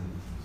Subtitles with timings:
[0.00, 0.39] and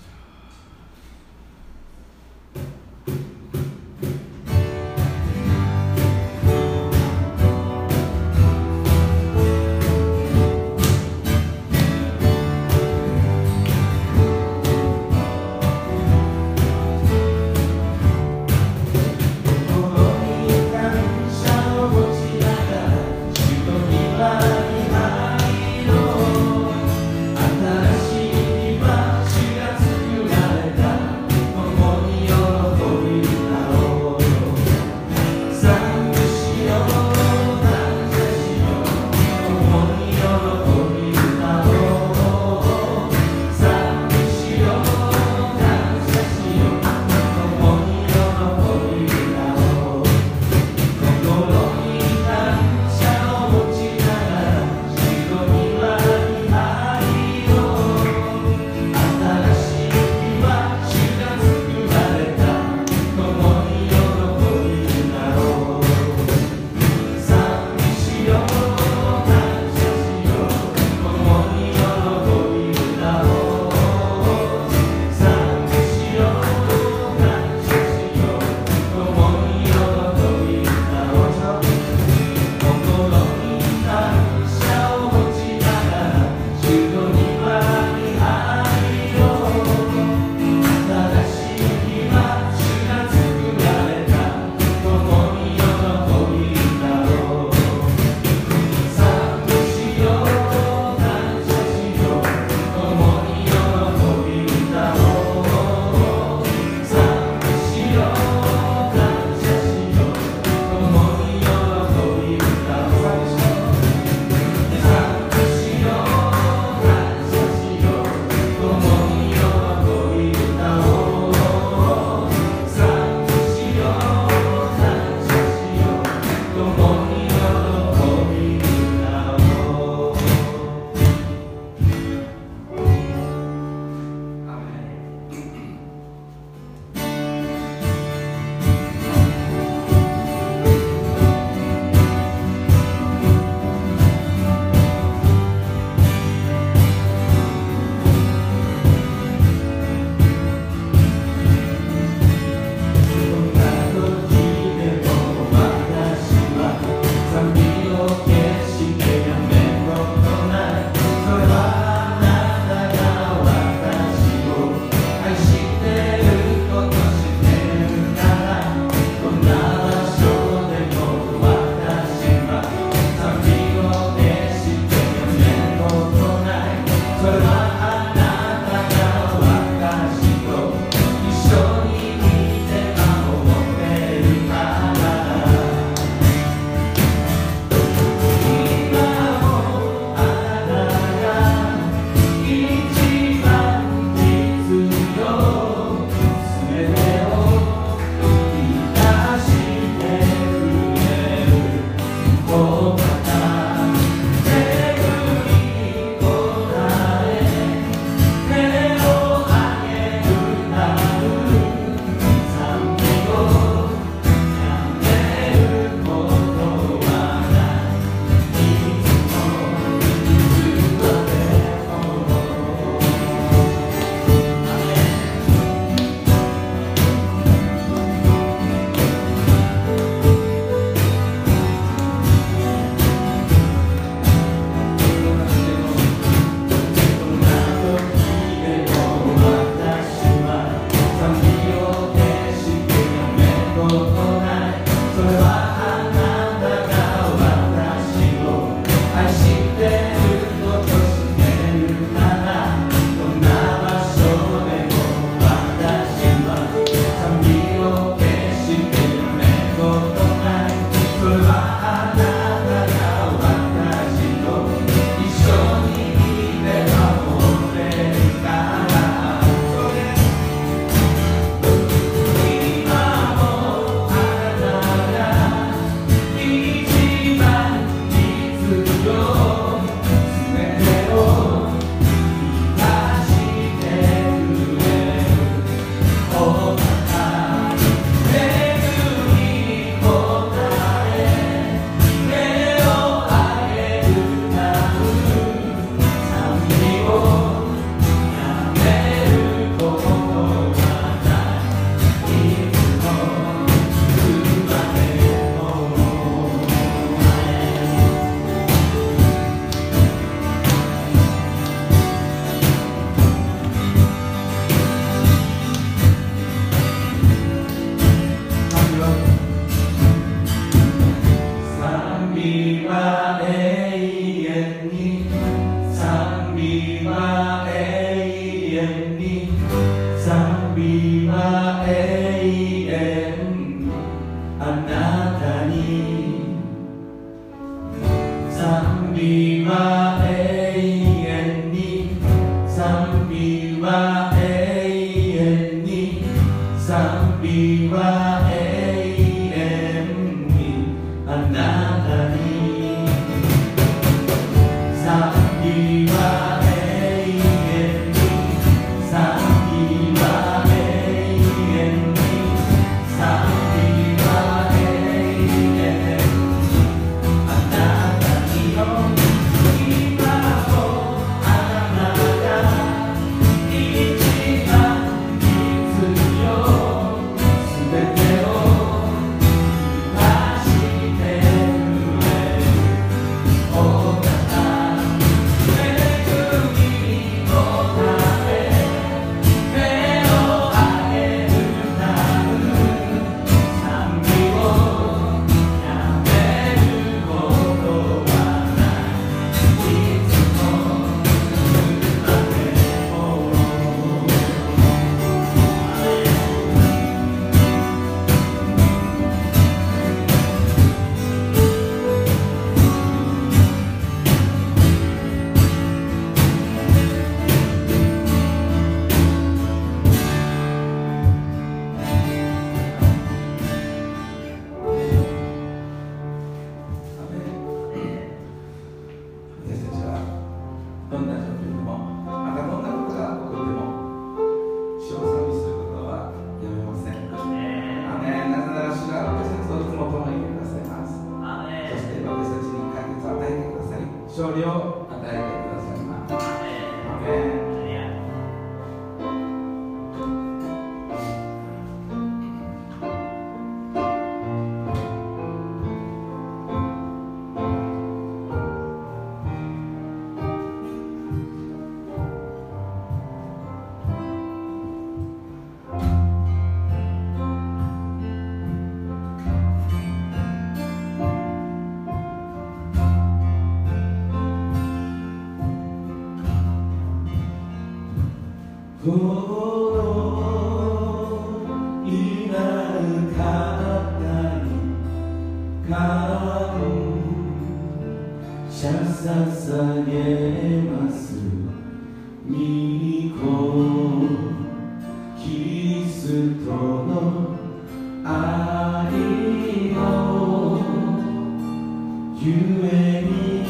[502.47, 503.65] ゆえに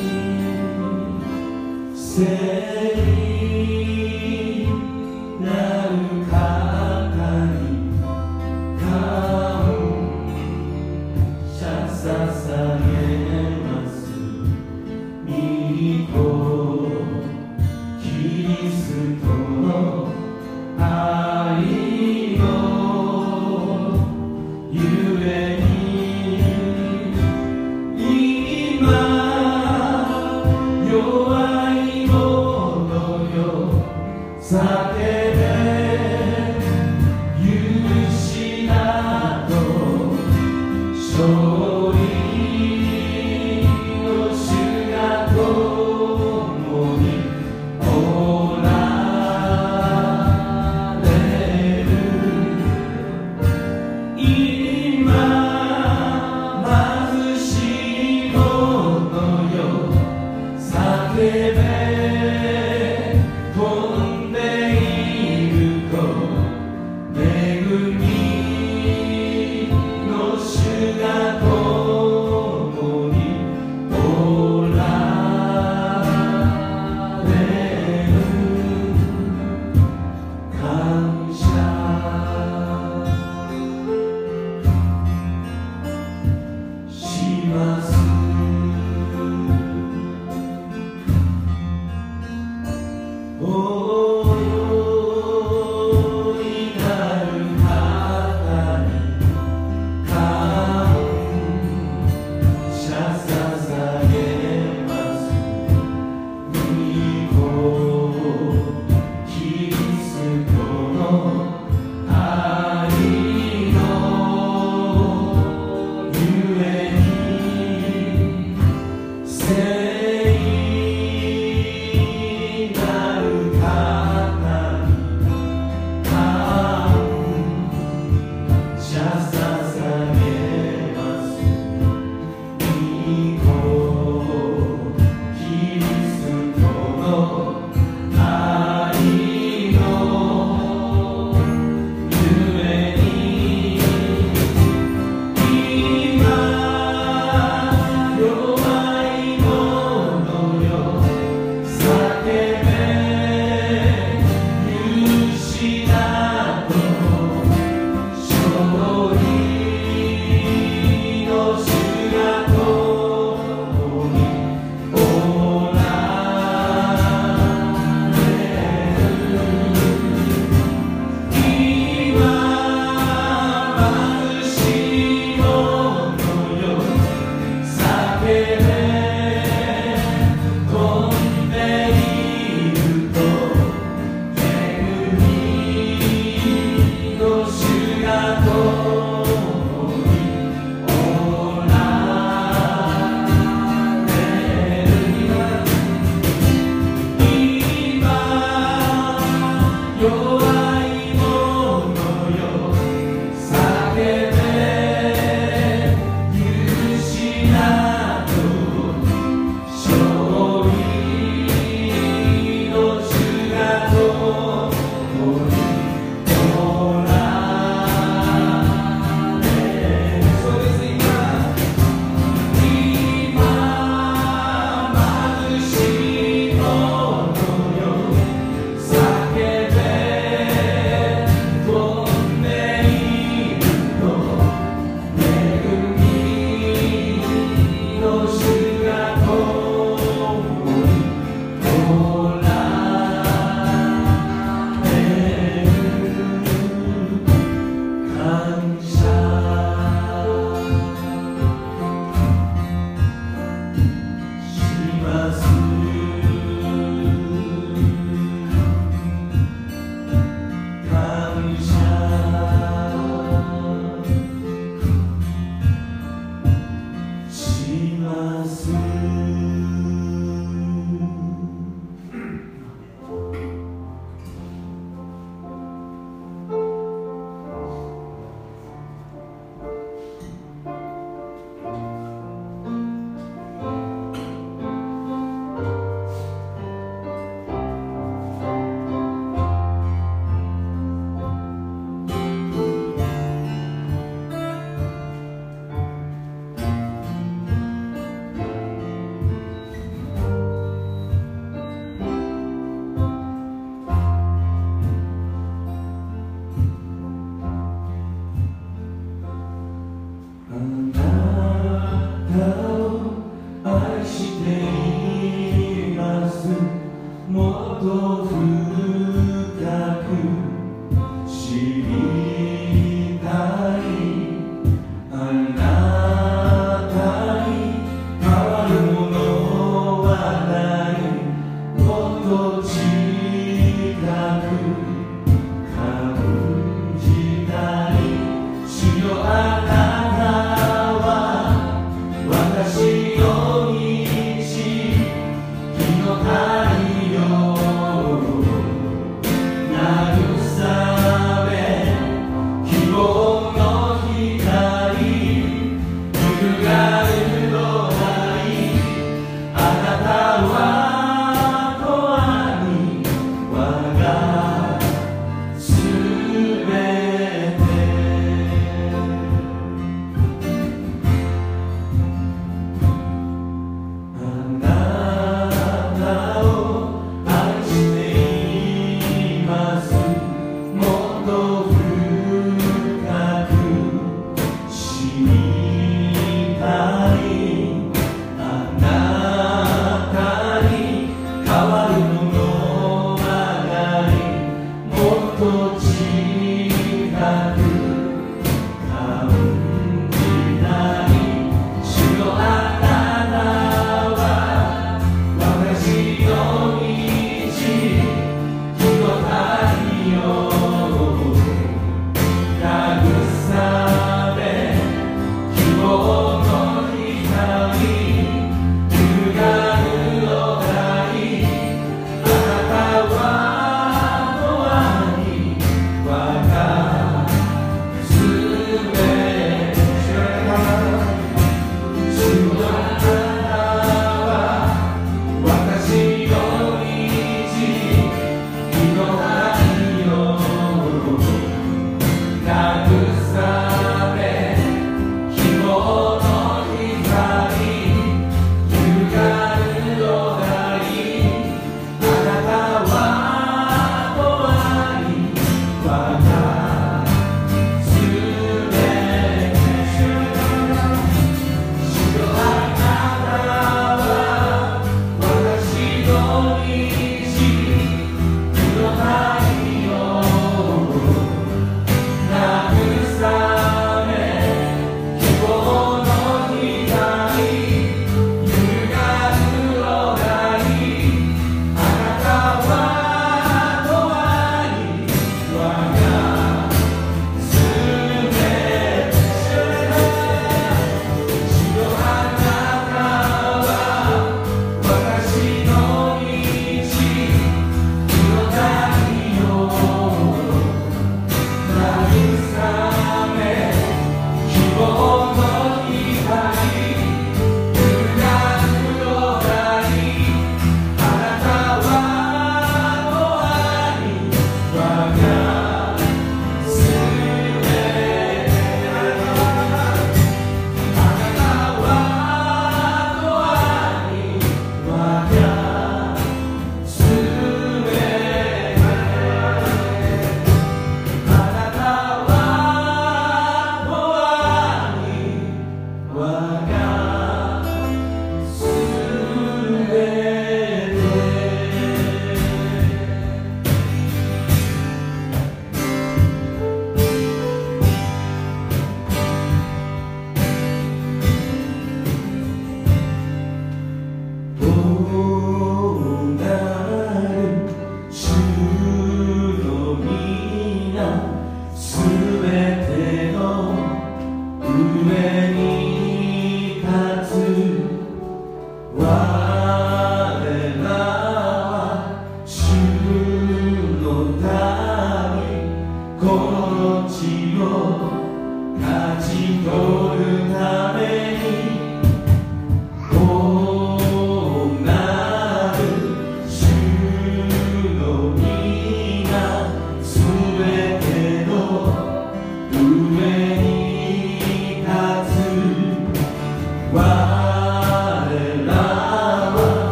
[119.47, 119.84] Yeah.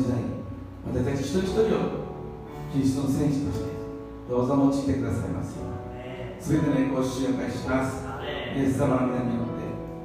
[0.00, 0.40] 時代に
[0.88, 2.00] 私たち一人一人を
[2.72, 3.70] キリストの戦士として
[4.28, 5.80] どうぞ用いてくださいますよう
[6.40, 8.02] すべての栄光を主を返します。
[8.56, 9.60] イエス様の皆によって。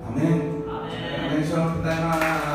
[0.05, 0.67] アメン。
[0.67, 0.83] ア
[1.33, 1.47] メン。
[1.47, 2.54] 主をございま。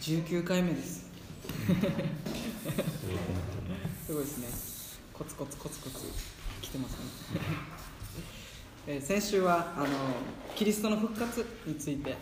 [0.00, 1.08] 19回目です。
[4.06, 4.48] すごいですね。
[5.12, 6.06] コツコツコツコツ
[6.62, 6.98] 来てますね。
[8.86, 9.86] えー先週はあの
[10.56, 12.16] キリストの復活について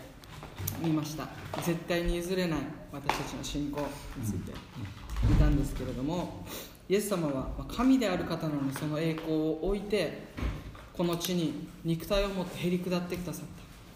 [0.81, 1.29] 見ました。
[1.63, 2.59] 絶対に譲れない
[2.91, 3.81] 私たちの信仰
[4.17, 4.51] について
[5.23, 6.45] 見たんですけれども。
[6.89, 10.27] イエス様はまあ神である方なのにその栄光を置いて
[10.93, 13.45] この地に肉体を持ってへり下ってくださっ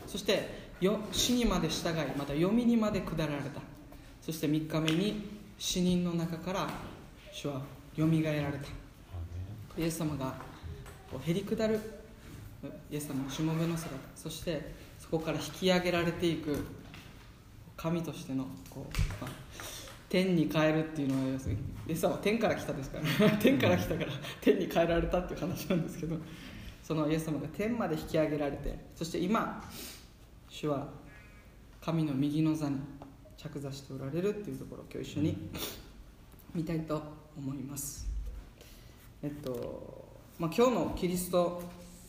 [0.05, 3.61] たそしてよ死にまで従いまた読みにまで下られた
[4.21, 6.69] そして3日目に死人の中から
[7.31, 7.61] 主は
[7.95, 8.65] よみがえられた
[9.77, 10.35] イエス様が
[11.11, 11.79] こうへり下る
[12.89, 16.65] イエス様のしもべの姿そしてそこから引き上げられていく
[17.75, 19.51] 神としてのこう、まあ
[20.11, 23.29] 天に帰るっていうのは要するにイエス様は天から来たですから。
[23.39, 26.17] 天から来たから天に帰られたっていう話なんですけど
[26.83, 29.63] そのイエス様が天まで引き上げられてそして今
[30.49, 30.89] 主は
[31.79, 32.75] 神の右の座に
[33.41, 35.49] 着座しておられるっていうところを今日一緒に
[36.53, 37.01] 見たいと
[37.35, 38.07] 思います。
[39.23, 40.05] えっと、
[40.37, 41.63] まあ、今日のキリスト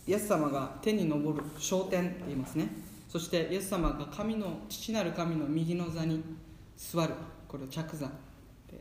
[0.06, 2.68] イエス様が天に昇る昇天って言いますね。
[3.08, 6.22] そしてイエス様が神の父なる神の右の座に
[6.76, 7.14] 座る。
[7.48, 8.08] これを着座っ
[8.68, 8.78] て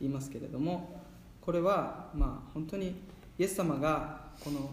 [0.00, 1.02] 言いますけれども
[1.40, 2.96] これはまあ本当に
[3.38, 4.70] イエス様がこの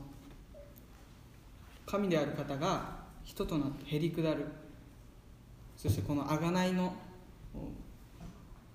[1.86, 4.46] 神である方が人となってへり下る。
[5.78, 6.94] そしてこの贖いの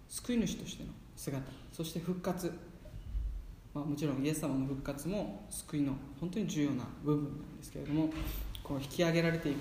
[0.08, 1.42] 救い主としての姿。
[1.72, 2.52] そして復活、
[3.74, 8.10] まあ、もちろんイエス様の復活も救いの本当に重要な部分なんですけれども
[8.62, 9.58] こう引き上げられていく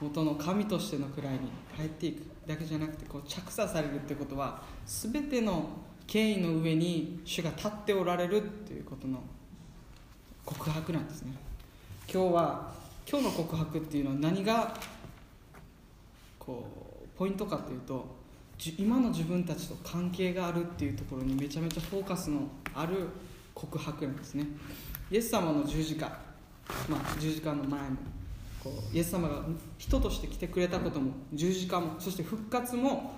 [0.00, 1.38] 元の神としての位に
[1.76, 5.68] 帰っていくだけじゃなくてこう着座されるってことは全ての
[6.06, 9.22] 権威の上に主が立っておられるっていうことの
[10.44, 11.34] 告白なんですね。
[12.12, 12.72] 今日は
[13.08, 14.74] 今日の告白っていうのは何が
[16.38, 16.66] こ
[17.04, 18.19] うポイントかというと
[18.76, 23.08] 今の自分たちと関係があるっていうところにめちゃめちゃフォーカスのある
[23.54, 24.46] 告白なんですね。
[25.10, 26.06] イエス様の十字架、
[26.88, 27.96] まあ、十字架の前も
[28.62, 29.42] こうイエス様が
[29.78, 33.12] 人として来てくれたことも十字架もそして復活も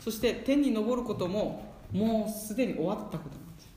[0.00, 3.68] そして天に昇ることももうすでに終わったことなんです。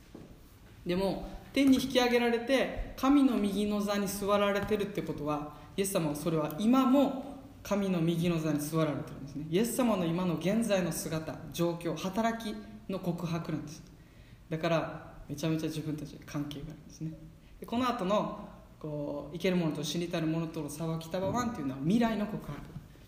[0.86, 7.25] でも天に引き上げられて神の右の座に座られてるってことはイエス様はそれは今も
[7.67, 9.47] 神の右の座に座られてるんですね。
[9.49, 12.56] イエス様の今の現在の姿状況働き
[12.88, 13.82] の告白なんです。
[14.49, 17.12] だからめちゃめちゃ自分たちに関係があるんですね。
[17.60, 18.47] でこの後の
[18.80, 22.56] こう生けるものと死にたるものとの差は北場湾っていうのは未来の告白。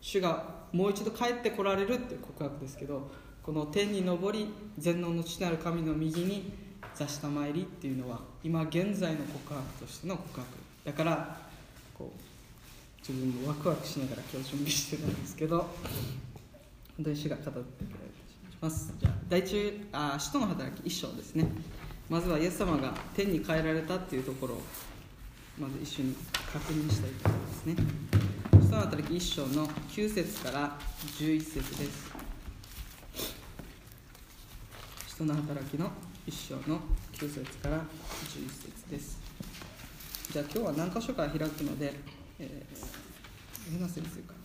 [0.01, 0.43] 主が
[0.73, 3.09] もう一度帰ってこられるっていう告白ですけど
[3.43, 6.51] この天に昇り全能の父なる神の右に
[6.95, 10.47] 座した参りっていうのは今現在の告白としての告白。
[10.83, 11.46] だから
[13.07, 17.63] 自分もワクワクしながら今日準備してたんですけど本当に主が語ってくれ
[18.59, 18.93] ます。
[18.99, 21.47] じゃあ第中あ使徒の働き一章ですね。
[22.09, 24.61] まずはイエス様が天に帰られたっていうところを
[25.57, 26.15] まず一緒に
[26.51, 27.75] 確認したいと思いますね。
[28.61, 30.77] 使徒の働き一章の9節から
[31.17, 32.11] 11節です。
[35.07, 35.91] 使徒の働きの
[36.25, 36.81] 一章の
[37.13, 37.83] 9節から11
[38.49, 39.17] 節です。
[40.31, 41.93] じゃあ今日は何箇所か開くので、
[42.39, 44.35] えー、上野先生から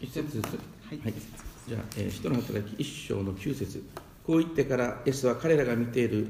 [0.00, 0.44] 一節ずつ。
[0.44, 1.14] はいはい、
[1.68, 3.82] じゃあ、えー、使徒の働き一章の九節。
[4.24, 6.28] こう言ってから、イエスは彼らが見ている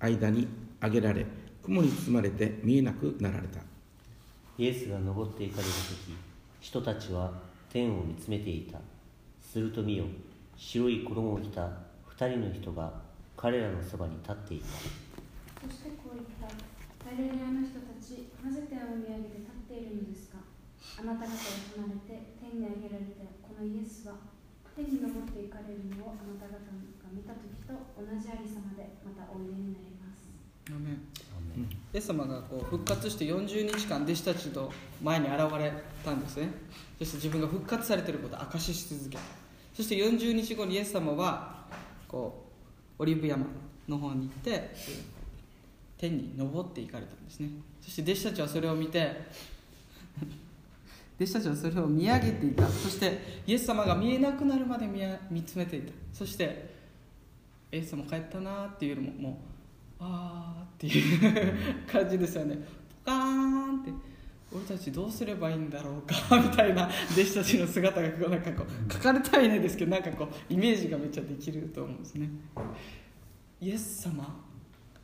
[0.00, 0.48] 間に
[0.80, 1.26] 挙げられ、
[1.62, 3.60] 雲に包まれて見えなくなられた。
[4.58, 6.14] イエスが登って行かれる時
[6.60, 7.32] 人たちは
[7.70, 8.78] 天を見つめていた。
[9.40, 10.04] すると見よ
[10.56, 11.68] 白い衣を着た
[12.08, 12.92] 二人の人が
[13.36, 14.66] 彼らのそばに立っていた。
[15.68, 16.72] そしてこう言った。
[17.12, 20.36] の人たちなぜ天を見上げて立っているのですか？
[21.00, 24.20] あなた方を離れて天に上げられたこのイエスは
[24.76, 26.76] 天に昇っていかれるのをあなた方が
[27.08, 30.28] 見た時と同じありさまでまたおいでになります。
[30.68, 31.00] アーメン。
[31.56, 34.70] イエス様がこう復活して40日間弟子たちと
[35.02, 35.72] 前に現れ
[36.04, 36.52] たんですね。
[36.98, 39.22] そして自分が復活されていることを証しし続けた
[39.74, 41.64] そして40日後にイエス様は
[42.06, 42.44] こ
[42.98, 43.46] うオリーブ山
[43.88, 44.70] の方に行って
[45.98, 47.48] 天に昇っていかれたんですね。
[47.80, 49.30] そして弟子たちはそれを見て
[51.22, 52.66] 弟子たちはそれを見上げていた。
[52.68, 54.86] そしてイエス様が見えなくなるまで
[55.30, 55.92] 見つめていた。
[56.12, 56.74] そして
[57.70, 59.34] イエス様帰ったなっていうよりももう
[60.00, 61.54] あーっていう
[61.86, 62.56] 感じですよね。
[63.04, 63.92] ポカーンって
[64.52, 72.28] 俺たちどうすればいいんだろうかみたいな弟子たちの姿がこうなんかこう書かれたいねですけどなんかこうイメージがめっちゃできると思うんですね。
[73.60, 74.44] イエス様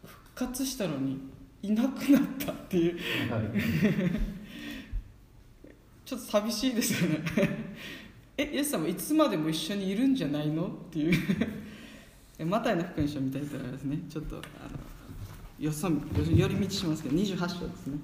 [0.04, 1.18] 復活したのに
[1.62, 2.98] いなくなったっていう。
[6.09, 7.18] ちょっと寂しいですよね。
[8.38, 10.66] えイエス様いつまでも一緒にいるんじゃないの？
[10.66, 11.12] っていう。
[12.38, 13.99] えマタイの福音書を見たいと思いますね。
[14.09, 14.79] ちょっとあの
[15.59, 16.01] よそ見
[16.38, 17.99] 寄り道しますけど28章ですね。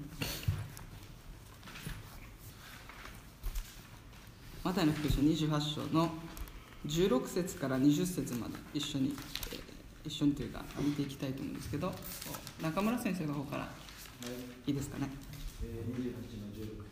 [4.62, 6.12] マタイの福音書28章の
[6.86, 9.14] 16節から20節まで一緒に、
[9.52, 9.60] えー
[10.06, 11.90] 一緒にというか見ていきたいと思うんですけど
[12.60, 13.72] 中村先生の方から。
[14.66, 14.70] い。
[14.72, 15.08] いですかね？
[15.62, 16.12] えー28の
[16.52, 16.84] 16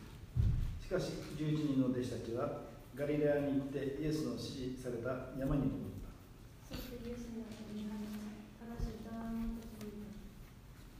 [0.83, 2.61] しかし11人の弟子たちは
[2.93, 6.75] ガリレアに行ってイエスの指示された山に登った。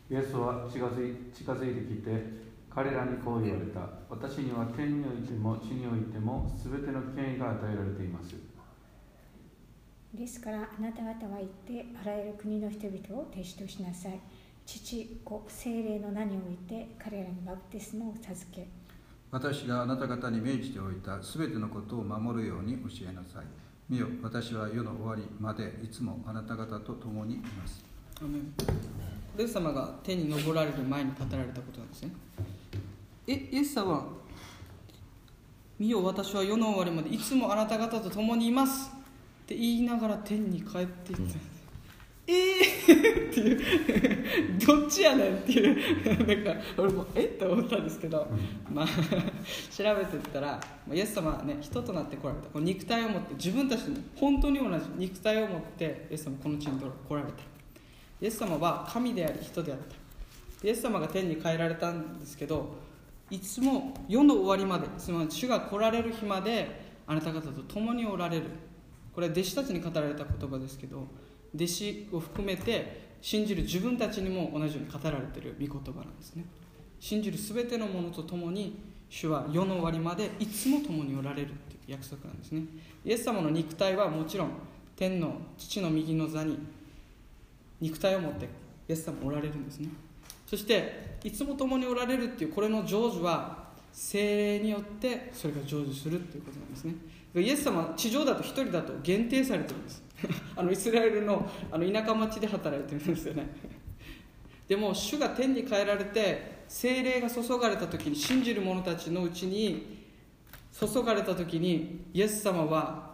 [0.09, 2.09] イエスは近づい近づいてきて
[2.73, 3.81] 彼らにこう言われた。
[4.09, 8.35] 私には天においても地においても全ての権威が与えられています。
[10.13, 14.19] ですからあなた方は行ってあらゆる国の人々を弟子としなさい。
[14.65, 18.65] 父子精霊の名において彼らにバプテスマを授け
[19.33, 23.45] 私があなた方に命じておいたすべてのことを守るように教えなさい。
[23.89, 27.83] 見よ、私は世の終わりまでいつもあなた方と共にいます。
[28.21, 28.53] アメン
[29.37, 32.11] イエス様が天に昇られる前に語られたことなんですね
[33.27, 34.05] えイエス様は
[35.79, 41.27] 見よ私は世の終わりまでいつもあなた方と共にいますって言いながら天に帰っていったん、
[42.25, 48.25] えーっていう どっちやねんっていうなんか俺もえって思ったんですけど、
[48.71, 48.87] まあ
[49.75, 50.47] 調べてったら
[50.87, 52.47] まあイエス様はね人となって来られた。
[52.47, 57.33] この肉体を持って自分たちに本当に同じ肉体を持ってイエス様この地に来られた。
[58.21, 60.67] イエス様は神であり人であった。
[60.67, 62.73] イエス様が天に帰られたんですけど
[63.29, 68.45] いつも世の終わりまでつまり主が来られる日まであなた方と共におられる。
[69.13, 71.07] これは弟子たちに語られた言葉ですけど
[71.55, 76.45] 弟子を含めて信じる自分たちにも同じように語られている御言葉なんですね。
[76.99, 82.63] 信じる全てのものと共に主は世の終わりまでいつも共におられるという約束なんですね。
[83.05, 84.51] イエス様の肉体はもちろん
[84.95, 86.57] 天の父の右の座に
[87.79, 89.89] 肉体を持ってイエス様おられるんですね。
[90.47, 96.95] そしていつも共におられるっていうこれの成就は精霊によってそれが成就するっていうことなんですね。
[97.35, 100.02] イエス様は地上だと一人だと限定されてるんです。
[100.55, 103.47] あのイスラエルのあの田舎町で働いてるんですよね。
[104.67, 110.03] でも主が天に帰られて精霊が注がれた時に信じる者たちのうちに
[110.71, 113.13] 注がれた時にイエス様は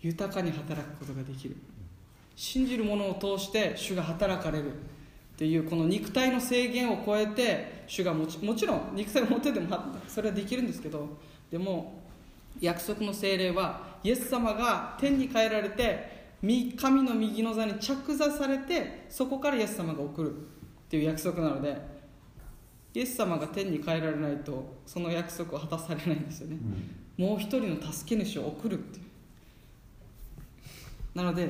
[0.00, 1.56] 豊かに働くことができる。
[2.34, 4.72] 信じる者を通して主が働かれる。
[4.72, 11.08] っていうこの肉体の制限を超えて主がもちもちろん肉体を持っててもそれはできるんですけど
[11.50, 12.02] でも
[12.60, 16.22] 約束の精霊はイエス様が天に帰られて
[16.76, 20.34] 神の右の座に着座されてそこからイエス様が送るっ
[20.88, 21.76] ていう約束なので
[22.94, 26.56] イエス様が天に帰られないとその約束を果たされないんですよね、
[27.16, 29.04] もう一人の助け主を送るっていう。
[31.14, 31.48] なので、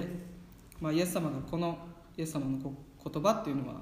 [0.81, 1.79] まあ、イエス様がこの
[2.17, 3.81] イエス様の言葉っていうのは、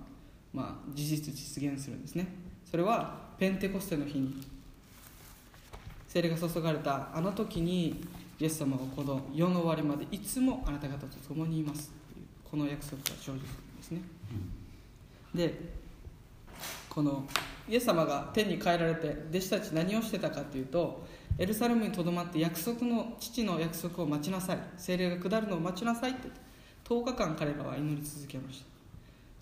[0.54, 2.28] まあ、事実実現するんですね。
[2.70, 4.42] それはペンテコステの日に
[6.08, 8.04] 精霊が注がれたあの時に
[8.40, 13.40] イエス様はこの世の終わりまでいつもあなた方と共にいますというこの約束が生じるん
[13.76, 14.00] ですね、
[15.34, 15.54] で
[16.88, 17.24] この
[17.68, 21.06] イエス様が天に帰られて弟子たち何をしてたかというと
[21.38, 24.58] エルサレムにとどまって約束の父の約束を待ちなさい。
[24.76, 26.28] 精霊が下るのを待ちなさいって
[26.84, 28.66] 10日間彼らは祈り続けました。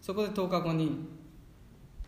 [0.03, 1.09] そこで10日後に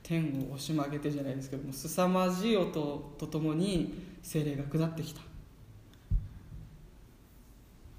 [0.03, 5.21] 天を押し曲げてじゃないですけども凄まじい音とともに精霊が下ってきた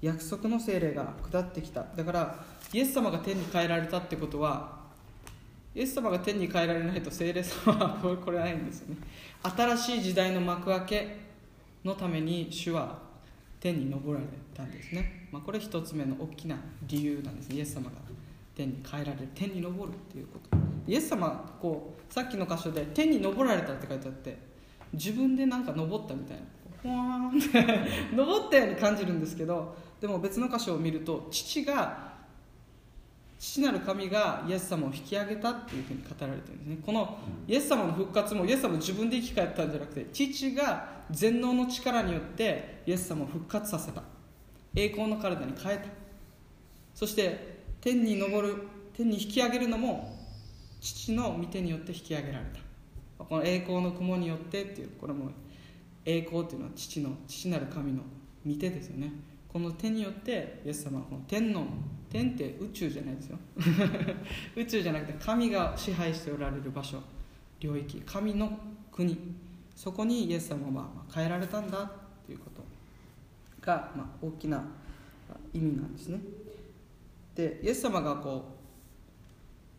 [0.02, 1.84] 約束の精霊が下ってきた。
[1.96, 4.82] だからイエス様が天に変えられたってことは
[5.74, 8.96] イエス様が天に変えられないと聖霊様は これないんですよね。
[9.42, 11.16] 新しい時代の幕開け
[11.84, 12.98] のために主は
[13.58, 17.56] 天に昇られたんですね、まあ、これ一つ目の大きな理由なんですね。
[17.56, 17.92] イエス様が
[18.54, 20.58] 天に変えられる天に昇るっていうこと。
[20.86, 24.36] イエス様こうさっきの箇所で天に昇られたって書いてあって
[24.92, 26.42] 自分でなんか昇ったみたいな。
[26.82, 32.10] ふわーんって 昇ったように感じるんですけどでも別の箇所を見ると父が
[33.38, 36.78] 父なる神がイエス様を引き上げたっていうふうに語られてるんですね。
[36.84, 44.02] このイエス様の復活もイエス様自分で生き返ったんじゃなくて父が全能の力によってイエス様を復活させた。
[44.74, 45.84] 栄光の体に変えた。
[46.94, 48.56] そして天に昇る
[48.94, 50.18] 天に引き上げるのも
[50.80, 52.44] 父の御手によって引き上げられ
[53.18, 53.24] た。
[53.24, 55.30] この栄光の雲によってっていうこれも
[56.04, 58.02] 栄光っていうのは父の父なる神の
[58.44, 59.12] 御手ですよね
[59.52, 61.66] この手によってイエス様はこの天の
[62.10, 63.38] 天って宇宙じゃないですよ。
[64.56, 67.02] 宇宙じゃなくて神が支配しておられる場所
[67.60, 68.58] 領域神の
[68.90, 69.18] 国。
[69.74, 71.90] そこにイエス様は変えられたんだっ
[72.26, 72.62] ていうこと
[73.60, 74.62] が、まあ、大きな
[75.52, 76.20] 意味なんですね。
[77.34, 78.44] でイエス様がこ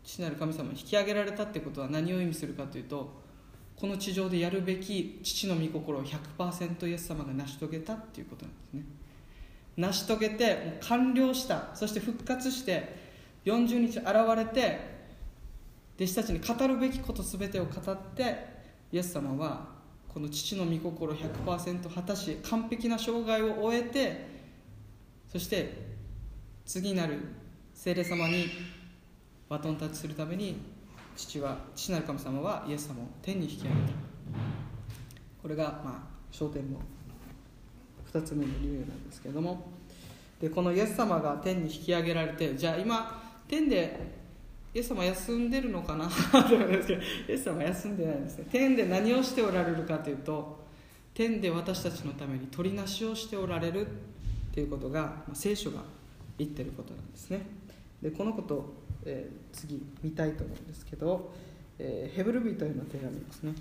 [0.03, 3.09] う父なる神様に引き上げられたってことは何を意味するかというと
[3.75, 8.83] この地上でやるべき父の御心を100%イエス様が成し遂げたっていうことなんですね。
[9.75, 11.69] 成し遂げて完了した。
[11.73, 12.95] そして復活して
[13.45, 14.93] 40日現れて
[15.95, 18.35] 弟子たちに語るべきこと全てを語って
[18.91, 19.67] イエス様は
[20.07, 24.27] この父の御心100%果たし完璧な生涯を終えて
[25.31, 25.93] そして
[26.65, 27.19] 次なる
[27.73, 28.45] 聖霊様に
[29.49, 30.61] バトンタッチするために
[31.15, 33.73] 父は父なる神様はイエス様を天に引き上げた。
[35.41, 36.79] これがまあ焦点の
[38.13, 39.71] 2つ目の理由なんですけれども。
[40.41, 43.97] でこのイエス様が天に引き上げられてじゃあ今天で
[44.73, 46.09] イエス様休んでるのかな？
[46.43, 48.45] と思うんですけどイエス様休んでないんですね。
[48.51, 50.63] 天で何をしておられるかというと
[51.13, 53.87] 天で私たちのために取りなしをしておられる
[54.51, 55.81] ということが、まあ、聖書が
[56.37, 57.45] 言ってることなんですね。
[58.01, 58.73] でこのこと、
[59.05, 61.31] えー、次見たいと思うんですけど、
[61.79, 63.53] えー、ヘブル人への手紙ですね。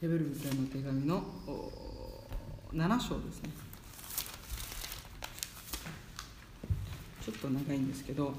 [0.00, 1.22] ヘブル人への手紙の
[2.72, 3.50] 7章ですね。
[7.22, 8.32] ちょっと長いんですけど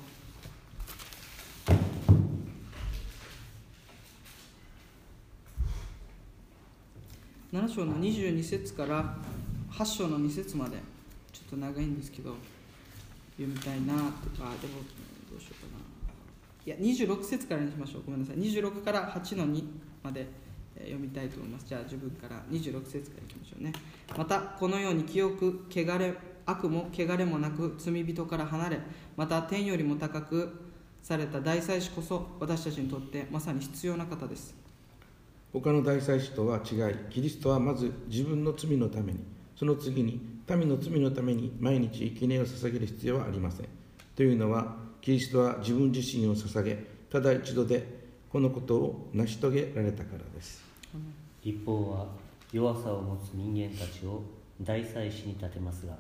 [7.54, 9.18] 7章の22節から
[9.72, 10.78] 8章の2節まで
[11.32, 12.34] ちょっと長いんですけど
[13.38, 14.82] 読みたいなとかでも
[15.30, 15.84] どうしようかな
[16.66, 18.02] いや26節からにしましょう。
[18.08, 18.38] ごめんなさい。
[18.38, 19.64] 26から8の2
[20.02, 20.51] まで。
[20.78, 21.66] 読みたいと思います。
[21.68, 23.74] じゃあ自分から26節からいきましょうね。
[24.18, 26.14] またこのように清く汚れ
[26.46, 28.80] 悪も汚れもなく罪人から離れ
[29.16, 34.56] また天よりも高くされた大祭司こそ私たちにとってまさに必要な方です。
[35.54, 39.20] 他の大祭司とは違いキリストはまず自分の罪のために
[39.56, 43.68] その次に民の罪のために毎日生贄を捧げる必要はありません。
[44.16, 48.01] というのはキリストは自分自身を捧げただ一度で
[48.32, 50.64] このことを成し遂げられたからです。
[51.44, 52.08] 立法は
[52.54, 54.24] 弱さを持つ人間たちを
[54.62, 55.98] 大祭司に立てますが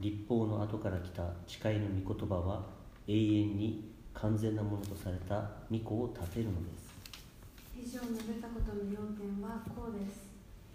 [0.00, 2.64] 立法の後から来た誓いの御言葉は
[3.06, 6.90] 永遠に完全なものとされた御子を立てるのです。
[7.78, 10.26] 以上述べたことの要点はこうです。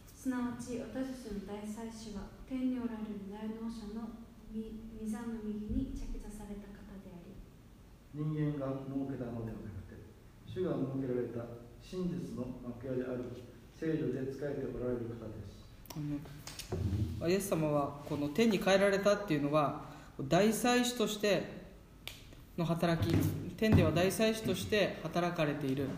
[0.08, 4.16] すなわち私たちの大祭司は天におられる大能者の
[4.50, 7.36] 御座の右に着座された方であり
[8.16, 9.75] 人間が設けたのではなくて
[10.56, 11.43] 主が設けられた
[11.84, 13.26] 真実の幕屋である
[13.76, 17.28] 聖女で仕えておられる方です。
[17.28, 19.82] イエス様はこの天に変えられたっていうのは
[20.18, 21.43] 大祭司として
[22.58, 23.14] の働き
[23.58, 25.89] 天では大祭司として働かれている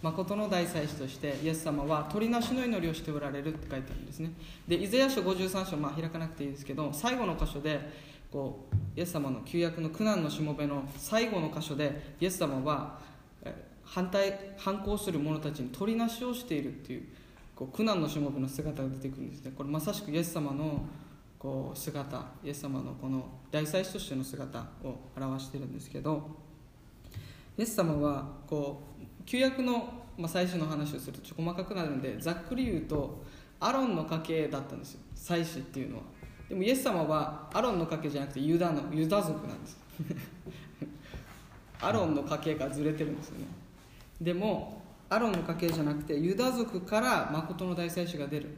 [0.00, 4.30] 誠の大祭司としてイエス様は鳥なしの祈りをしておられるって書いてあるんですね。
[4.66, 7.80] でイザヤ書53章、まあ、開かなくていいんですけど最後の箇所で
[8.32, 13.04] こうイエス様の旧約の苦難のしもべの最後の箇所でイエス様は
[13.86, 17.04] 反対反抗する者たちに鳥なしをしているっていう
[17.54, 19.52] こう苦難のしもべの姿が出てくるんですね。
[19.56, 20.84] これまさしくイエス様の
[21.38, 26.28] こう姿イエス様のこの大祭司としての姿を表してるんですけど
[27.56, 33.22] イエス様はこう旧約の、まあ、最初の話をするとちょっと細かくなるんでざっくり言うと
[33.60, 35.00] アロンの家系だったんですよ。
[35.14, 36.02] 祭司っていうのは。
[36.48, 39.78] でもイエス様はアロンの家系じゃなくてユダのユダ族なんです。
[41.80, 43.46] アロンの家系がずれてるんですよね。
[44.20, 48.48] でもアロンの家系じゃなくてユダ族から誠の大祭司が出る。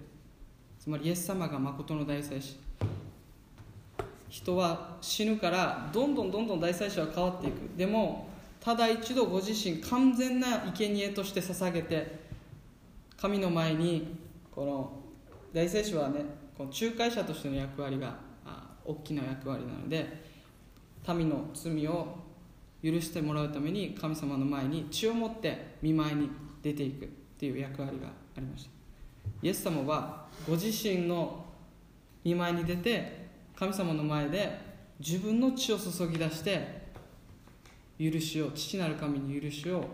[0.78, 2.58] つまりイエス様が誠の大祭司。
[4.28, 7.76] 人は死ぬからどんどんどんどん大祭司は変わっていく。
[7.76, 8.28] でも
[8.60, 12.18] ただ一度ご自身完全な生贄として捧げて
[13.16, 14.16] 神の前に
[14.54, 14.92] この
[15.52, 16.24] 大祭司はね
[16.56, 18.16] この仲介者としての役割が
[18.84, 20.22] 大きな役割なので
[21.08, 22.27] 民の罪を
[22.82, 26.30] 許してもらうために神様の前に血を持って見舞いに
[26.62, 27.08] 出ていくっ
[27.38, 28.70] ていう役割がありました
[29.42, 31.44] イエス様はご自身の
[32.24, 34.58] 見舞いに出て神様の前で
[35.00, 36.78] 自分の血を注ぎ出して
[37.98, 39.84] 許しを父なる神に許しを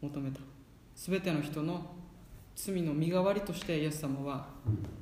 [0.00, 0.40] 求めた
[0.96, 1.94] 全ての人の
[2.56, 4.46] 罪の身代わりとしてイエス様は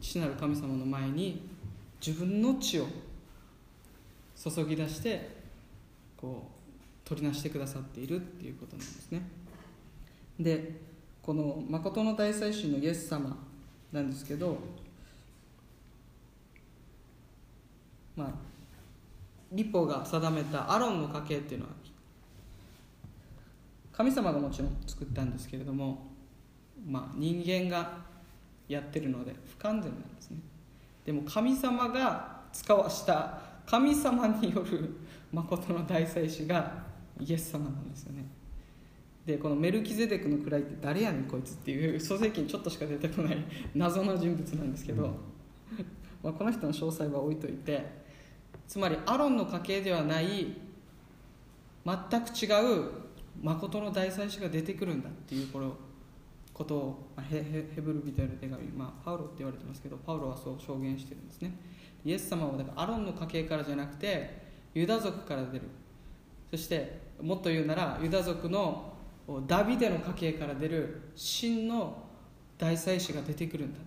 [0.00, 1.48] 父なる神様の前に
[2.04, 2.86] 自分の血を
[4.36, 5.41] 注ぎ出して
[6.22, 9.22] こう取りなしてくださっているっていうことなんですね。
[10.38, 10.80] で
[11.20, 13.36] この誠の大祭司のイエス様
[13.92, 14.56] なんですけど
[18.16, 18.28] まあ
[19.50, 21.72] 立法が定めたアロンの家系っていうのは
[23.92, 26.06] 神様がもちろん作ったんですけれども、
[26.86, 27.98] まあ、人間が
[28.66, 30.38] やってるので不完全なんですね。
[31.04, 34.96] でも神様が使わした神様による
[35.32, 36.84] 誠の大祭司が
[37.18, 38.24] イエス様なんですよね。
[39.26, 43.38] でこのメルキゼデクの位って誰やねんこいつっていう創世記にちょっとしか出てこない
[43.74, 45.14] 謎の人物なんですけど、
[46.24, 47.86] まあ、この人の詳細は置いといて
[48.66, 50.56] つまりアロンの家系ではない
[51.84, 52.90] 全く違う
[53.40, 55.76] 誠の大祭司が出てくるんだっていうこの
[56.52, 61.52] ことをまあヘヘヘブル人への手紙、まあ、パウロって言われてますけどパウロはそう証言してるんですね。
[62.04, 64.41] イエス様はだからアロンの家系からじゃなくて
[64.74, 65.64] ユダ族から出る。
[66.50, 68.92] そしてもっと言うならユダ族の
[69.46, 72.02] ダビデの家系から出る真の
[72.58, 73.80] 大祭司が出てくるんだ。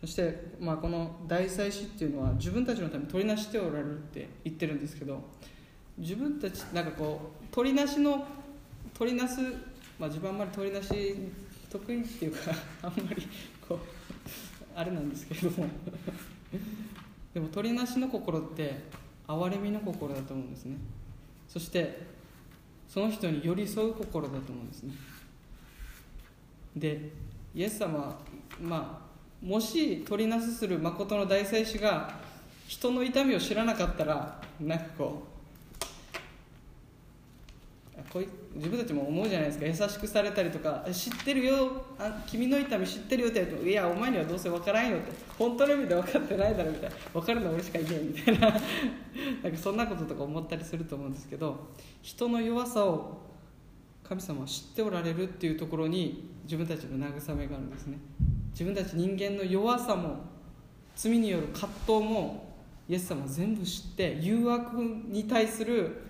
[0.00, 5.18] そして、まあ、この大祭司っていうのは自分たちのために取りなしておられるって言ってるんですけど
[5.96, 8.26] 自分たちなんかこう取りなしの
[8.92, 9.40] 取りなす、
[9.98, 11.16] まあ、自分あんまり取りなし
[11.70, 12.52] 得意っていうか
[12.82, 13.26] あんまり
[13.66, 13.78] こう
[14.76, 15.68] あれなんですけれども。
[17.32, 18.80] でも取りなしの心って
[19.26, 20.76] 憐れみの心だと思うんですね。
[21.48, 22.06] そして
[22.88, 24.92] その人に寄り添う心だと思うんですね。
[26.76, 27.10] で
[27.54, 28.18] イエス様は
[28.60, 32.12] まあもし取りなすする誠の大祭司が
[32.66, 35.33] 人の痛みを知らなかったらなんかこう
[38.12, 39.66] こい自分たちも思うじゃないですか。
[39.84, 41.84] 優しくされたりとか知ってるよ。
[41.98, 45.12] あ君の痛み知ってるよって言うといやお前にはどうせ分からんよって。
[45.38, 46.96] 本当の意味で分かってないだろみたいな。
[47.12, 48.50] 分かるのは俺しかいねえみたいな。
[49.42, 51.68] なんかそんなこととか思ったりすると思うんですけど
[52.02, 53.22] 人の弱さを
[54.02, 57.98] 神様は知っておられるっていうところに自分たちの慰めがあるんですね。
[58.50, 60.16] 自分たち人間の弱さも
[60.96, 62.54] 罪による葛藤も
[62.88, 64.76] イエス様は全部知って誘惑
[65.08, 66.02] に対する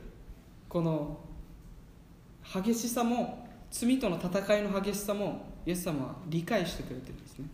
[0.69, 1.24] この
[2.63, 7.47] 激しさも罪との戦いの激しさもイエス様は理解してくれてるんですね。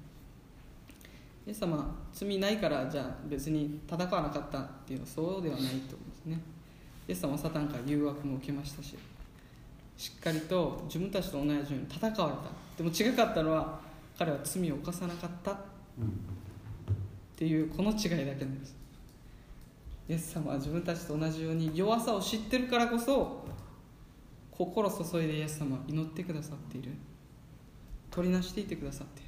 [1.46, 6.40] イエス様は罪ないからじゃあ別に戦わなかったっていうのはそうではないと思うんですね。
[7.08, 8.96] イエス様はサタンから誘惑も受けましたし
[9.96, 12.22] しっかりと自分たちと同じように戦われた。
[12.76, 13.80] でも違かったのは
[14.18, 15.56] 彼は罪を犯さなかったっ
[17.36, 18.76] ていうこの違いだけなんです。
[20.08, 23.44] イエス様は自分たちと同じように弱さを知ってるからこそ
[24.60, 26.90] 心注いでイエス様は祈ってくださっている。
[28.10, 29.22] 取りなしていてくださって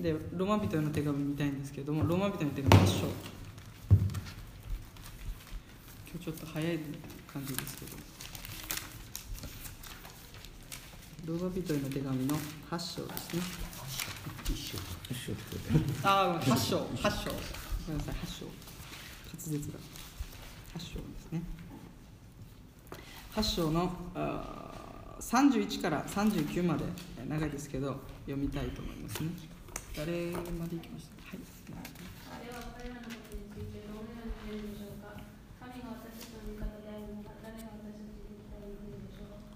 [0.00, 0.18] いる。
[0.20, 3.00] でローマ人への手紙見たいんですけれどもローマ人への手紙8章。
[3.02, 3.10] 今
[6.20, 6.78] 日ちょっと早い
[7.32, 7.96] 感じですけど。
[11.26, 12.36] ローマ人への手紙の
[12.70, 13.42] 8章ですね。
[16.04, 17.30] ああ8章8章。
[17.32, 17.36] ご
[17.88, 18.46] めんなさい8章。
[18.46, 18.54] 滑
[19.36, 19.80] 舌が。
[20.78, 21.42] 8章ですね
[23.34, 26.84] 8章のあー31から39まで
[27.18, 29.30] えー長いですけど読みたいと思いますね。
[29.96, 31.34] 誰まで行きました？
[31.34, 32.44] はい。
[32.44, 35.16] ではらのことについてどのように言うのでしょうか？
[35.62, 39.48] 神が私たちの味方であるのか誰が私たちに敵対できるのでしょう？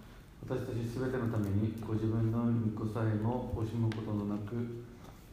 [0.49, 4.87] 私たちすべてのためにご自分の御子さえも惜しむことのなく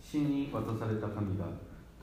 [0.03, 1.47] 死に渡された神が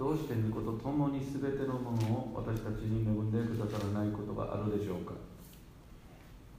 [0.01, 5.13] どうして御子と共にすべてのものを私たちに恵んでくださらないことがあるでしょうか？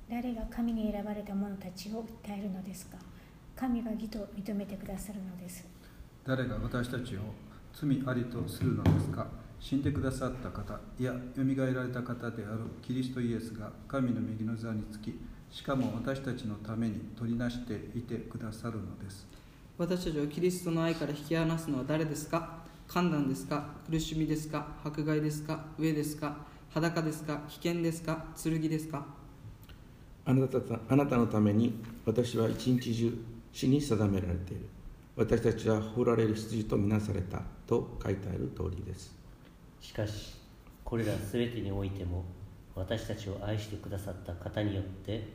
[0.10, 2.98] 誰が神に選ばれた者たちを訴えるのですか？
[3.56, 5.66] 神が義と認めてくださるのです。
[6.26, 7.20] 誰が私たちを
[7.74, 9.28] 罪ありとするのですか？
[9.60, 15.18] 死んでくださった方いやよみがえられた方であるキリストイエスが神の右の座につき
[15.50, 19.26] しかも私たちのために取りなしていてくださるのです。
[19.78, 22.62] 私たちをキリストの愛から引き離すのは誰ですか？
[22.88, 23.66] 寒暖ですか？
[23.90, 24.68] 苦しみですか？
[24.84, 25.66] 迫害ですか？
[25.80, 26.38] 飢えですか？
[26.70, 27.42] 裸ですか？
[27.48, 28.26] 危険ですか？
[28.44, 29.06] 剣ですか？
[30.26, 34.66] あなたたあなたのために私は一日中死に定められている。
[35.16, 39.14] 私たちは掘られる羊とみなされたと書いてある通りです。
[39.82, 40.36] しかし
[40.84, 42.24] これらすべてにおいても
[42.74, 45.28] 私たちを愛してくださった方によって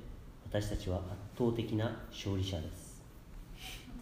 [0.50, 1.04] 私たちは圧
[1.36, 3.02] 倒的な勝利者です。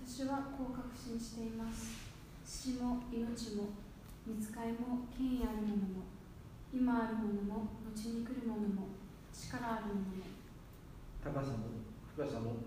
[0.06, 2.06] 私はこう確信しています。
[2.46, 3.64] 死も命も
[4.24, 6.06] 見つかりも権威あるものも
[6.72, 8.88] 今あるものも後に来るものも
[9.32, 10.35] 力あるものも
[11.26, 11.82] 高さも
[12.14, 12.62] 深さも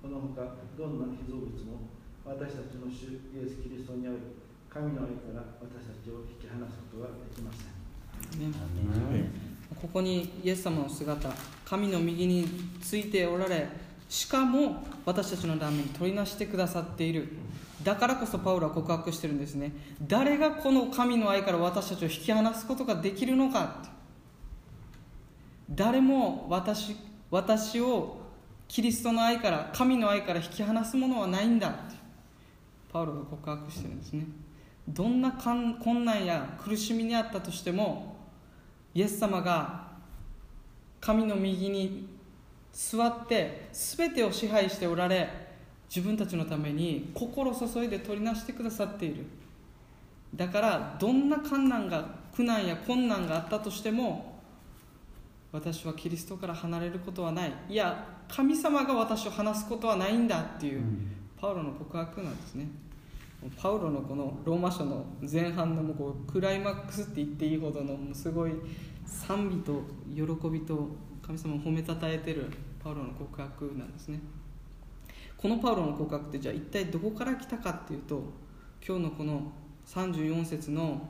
[0.00, 1.90] このほかどんな被造物も
[2.24, 4.18] 私たちの主イエス・キリストにある
[4.70, 7.76] 神の愛から私たちを引き離すことはできません。
[9.74, 11.28] ここにイエス様の姿
[11.64, 12.46] 神の右に
[12.80, 13.68] ついておられ
[14.08, 17.28] しかも私たちのために取りなしてくださっている。
[17.82, 19.72] だからこそパウロは告白してるんですね。
[20.06, 23.82] 誰がこの神の愛から私たちを引き離すことができるのか
[25.68, 26.96] 誰も私
[27.30, 28.18] 私を
[28.68, 31.96] キリストの愛から神の愛から引き離すものはないんだって。
[32.92, 34.26] パウロが告白してるんですね。
[34.88, 38.16] どんな困難や苦しみにあったとしても
[38.94, 39.88] イエス様が
[41.00, 42.08] 神の右に
[42.72, 45.28] 座って全てを支配しておられ
[45.88, 49.26] 自分たちのために心注いで取りなしてくださっている。
[50.34, 54.35] だからどんな困難が苦難や困難があったとしても
[55.56, 57.52] 私はキリストから離れることはない。
[57.70, 60.82] いや神様が私を離すことはないんだっていう、
[61.40, 62.68] パウロの告白なんですね。
[63.56, 68.52] パウロのこのローマ書の前半のもうこうクライマックスって言っていいほどのもうすごい
[69.06, 69.82] 賛美と
[70.14, 70.88] 喜びと
[71.22, 72.50] 神様を褒めたたえてる
[72.82, 74.20] パウロの告白なんですね。
[75.38, 78.22] このパウロの告白ってじゃあ一体どこから来たかっていうと
[78.86, 79.52] 今日のこの
[79.86, 81.08] 34節の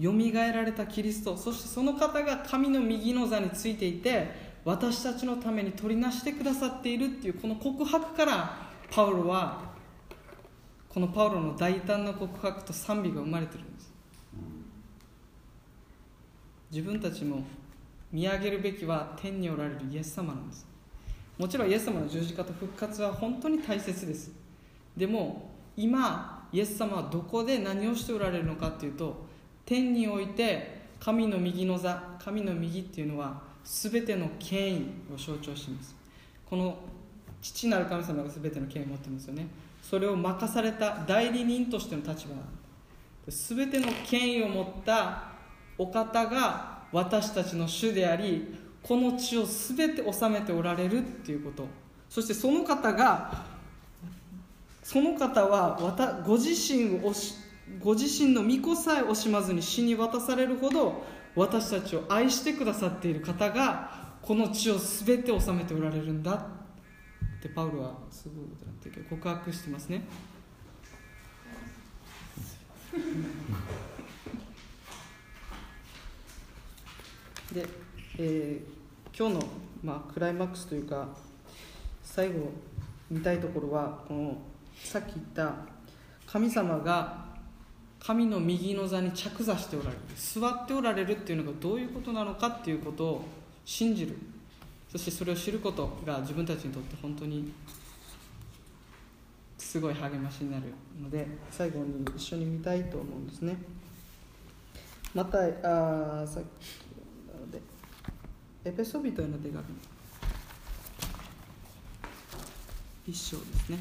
[0.00, 8.56] よみがえられたキリストそしてその方が神の右の座についていて私たちのために取りなしてくださっているっていうこの告白から
[8.90, 9.70] パウロは
[10.88, 13.92] このパウロの大胆な告白と賛美が生まれてるんです。
[16.70, 17.44] 自分たちも
[18.10, 20.66] 見上げるべきは天におられるイエス様なんです。
[21.38, 24.32] もちろんイエス様の十字架と復活は本当に大切です。
[24.96, 29.29] でも今イエス様はどこで何をしておられるのかっていうと
[29.70, 35.94] 天において神の右の座神の右っていうのは全ての権威を象徴します。
[36.44, 36.76] この
[37.40, 39.46] 父なる神様が全ての権威を持ってますよね。
[39.80, 42.34] それを任された代理人としての立場
[43.28, 45.28] 全ての権威を持った
[45.78, 51.68] お方が私たちの主でありこの地を全て治めておられるっていうこと。
[52.08, 53.44] そしてその方が
[54.82, 55.78] その方は
[56.26, 57.12] ご自身を
[57.78, 61.04] ご自身の御子さえ惜しまずに死に渡されるほど
[61.36, 70.04] 私たちを愛してくださっている方がこの地を全て治めておられるんだってパウロはすごいことなってるけど告白してますね。
[77.52, 77.66] で、
[78.18, 78.80] えー
[79.20, 79.42] 今日の、
[79.82, 81.06] まあ、クライマックスというか
[82.02, 82.50] 最後
[83.10, 84.38] 見たいところはこの
[84.82, 85.56] さっき言った
[86.26, 87.26] 神様が
[88.10, 89.98] 神の右の座に着座しておられる。
[90.16, 93.24] 座っておられるっていうのがどういうことなのかっていうことを
[93.64, 94.18] 信じる。
[94.90, 97.52] そしてそれを知ることが自分たちにとって本当に
[99.56, 100.64] すごい励ましになる
[101.00, 103.56] ので最後に一緒に見たいと思うんですね。
[105.14, 106.66] またあさっき
[107.32, 107.60] なので
[108.64, 109.62] エペソビトへの手紙。
[113.06, 113.78] 一章ですね。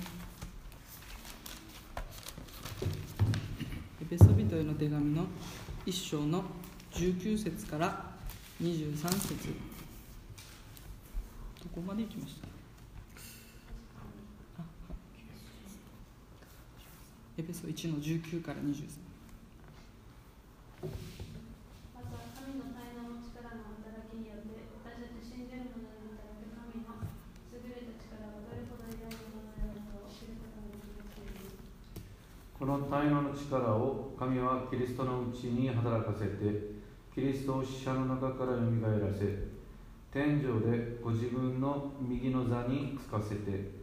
[4.10, 5.28] ペソ人への手紙の
[5.86, 6.44] 一章の
[6.92, 8.10] 19節から
[8.60, 9.54] 23節。
[11.62, 12.48] どこまで行きました？
[17.38, 18.90] エペソ1の19から23
[21.94, 26.98] また神の才能の力の働きによって私たち信じる者に与える神の
[27.54, 31.62] 優れた力がどれほど偉大なものであるかを知ることができますように
[32.59, 36.36] この大能の力を神はキリストのうちに働かせて
[37.14, 39.38] キリストを死者の中からよみがえらせ
[40.12, 43.80] 天上でご自分の右の座につかせて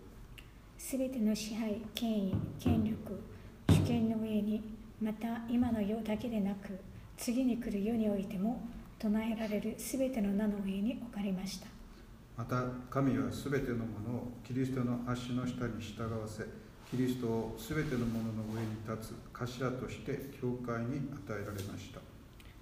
[0.78, 3.18] すべての支配、権威、権力、
[3.68, 4.62] 主権の上に、
[5.00, 6.78] また今の世だけでなく、
[7.16, 8.60] 次に来る世においても、
[8.98, 11.66] 唱えられるすべての名の上に置かれました。
[12.36, 16.44] また神はすべてのものをキリストの足の下に従わせ
[16.90, 22.00] キリストをすべてのものの上に立つ頭として教会に与えられました。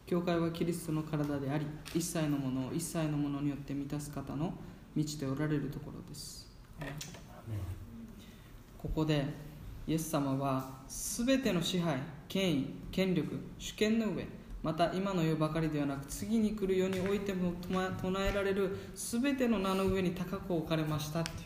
[0.07, 4.55] 教会はキリストの体であり一切のものを一切のものによって満たす方の
[4.95, 6.51] 満ちておられるところです。
[8.79, 9.25] ここで
[9.87, 11.99] イエス様は全ての支配
[12.29, 14.27] 権威権力主権の上
[14.65, 17.53] また今の世ばかりではなく次に来る世においても
[18.01, 21.37] 唱えられる全ての名の上に高く置かれましたっていう。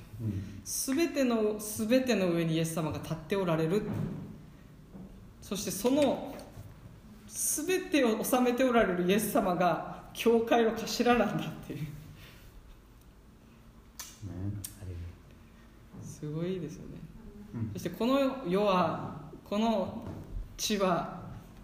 [0.64, 3.83] 全ての全ての上にイエス様が立っておられる。
[5.43, 6.33] そしてその
[7.27, 11.87] 全てを治めておられるイエス様が教会の頭なんだっていう。
[16.03, 16.99] すごいですよね、
[17.55, 17.71] うん。
[17.73, 20.05] そしてこの世はこの
[20.57, 21.18] 地は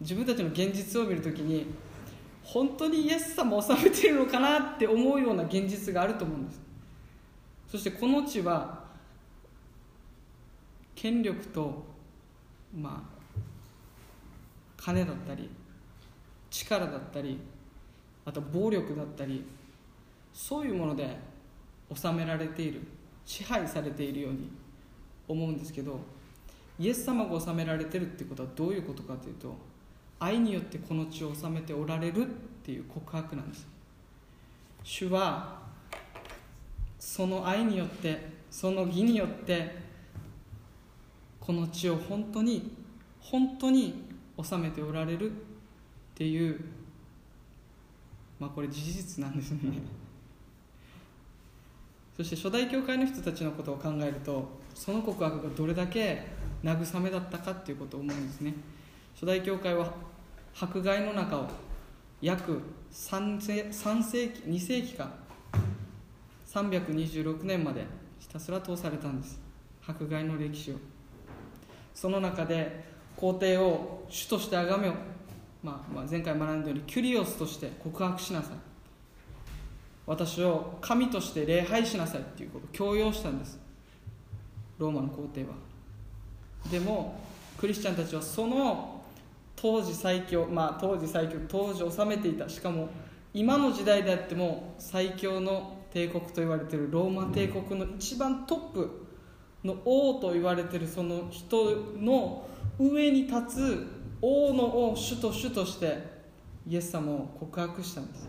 [0.05, 1.67] 自分たちの現実を見るときに
[2.43, 6.61] 本当にイエス様を治めているのかなって思うような現実があると思うんです。
[7.73, 8.85] そしてこの地は
[10.95, 11.85] 権力と
[12.77, 13.15] まあ
[14.77, 15.49] 金だったり
[16.51, 17.41] 力だったり
[18.27, 19.45] あと暴力だったり
[20.35, 21.17] そういうもので
[21.95, 22.83] 治められている
[23.25, 24.51] 支配されているように
[25.27, 25.99] 思うんですけど
[26.79, 29.55] イエス様が治められてるってことはどういうことかというと
[30.25, 32.31] 愛によってこの地を治めておられるっ
[32.65, 33.67] ていう告白なんです。
[34.83, 35.63] 主は
[36.99, 39.77] その愛によってその義によって
[41.41, 42.73] この地を本当に
[43.21, 44.03] 本当に
[44.43, 45.35] 治めておられるっ
[46.15, 46.59] ていう
[48.41, 49.61] まあこれ事実なんですね。
[52.17, 56.25] そして初代教会の人たちのことを考えるとその告白がどれだけ
[56.63, 58.55] 慰めだったかっていうことを思うんですね。
[59.15, 59.93] 初代教会は
[60.59, 61.49] 迫害の中を
[62.23, 62.61] 約
[62.93, 65.13] 3世 ,3 世紀2世紀間
[66.47, 67.85] 326年まで
[68.21, 69.41] ひたすら通されたんです。
[69.87, 70.77] 迫害の歴史を。
[71.93, 72.85] その中で
[73.17, 74.95] 皇帝を主として崇めよ、
[75.63, 78.57] まあ、まあ前回学んだようにキュリオスとして告白しなさい。
[80.07, 83.59] 私を神として礼拝しなさいっていうことを強要したんです。
[84.79, 85.49] ローマの皇帝は。
[86.71, 87.19] でも
[87.59, 88.94] クリスチャンたちはその
[89.57, 92.89] 当時最強まあ当時最強当時治めていたしかも
[93.33, 99.07] 今の時代であっても最強の帝国と言われているローマ帝国の一番トップ
[99.65, 102.47] の王と言われているその人の
[102.79, 103.87] 上に立つ
[104.21, 105.99] 王の王主と主として
[106.67, 108.29] イエス様を告白したんです。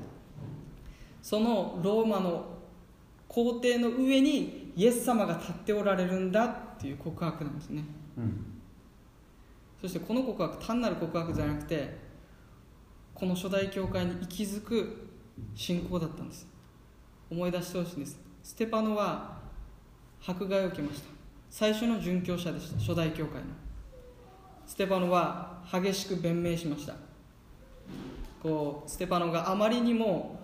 [1.22, 2.46] そのローマの
[3.28, 7.84] 皇帝の上にイエス様が立っておられるんだっていう告白なんですね。
[8.18, 8.55] うん。
[9.86, 11.96] そしてこの告白単なる告白じゃなくて
[13.14, 15.12] この初代教会に息づく
[15.54, 16.48] 信仰だったんです。
[17.30, 18.20] 思い出してほしいんです。
[18.42, 19.38] ステパノは
[20.26, 21.10] 迫害を受けました。
[21.52, 22.80] 最初の殉教者でした。
[22.80, 23.42] 初代教会の。
[24.66, 26.96] ステパノは激しく弁明しました。
[28.42, 30.40] こうステパノがあまりにも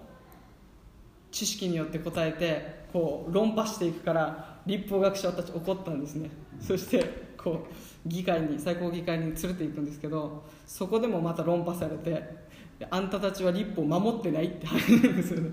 [1.32, 6.30] 知識によって答えてこう論破していくから立法学者たち怒ったんですね。
[6.60, 7.66] そしてこ
[8.06, 12.52] う議会に最高議会に連れて行くんですけどそこでもまた論破されて
[12.89, 15.52] あんたたちは立法を守ってないって入るんですよね。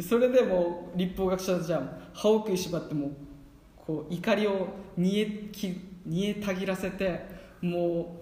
[0.00, 1.82] それでも立法学者たちは
[2.14, 3.12] 歯を食いしばっても
[3.76, 7.26] こう怒りを煮えき煮えたぎらせて
[7.60, 8.16] も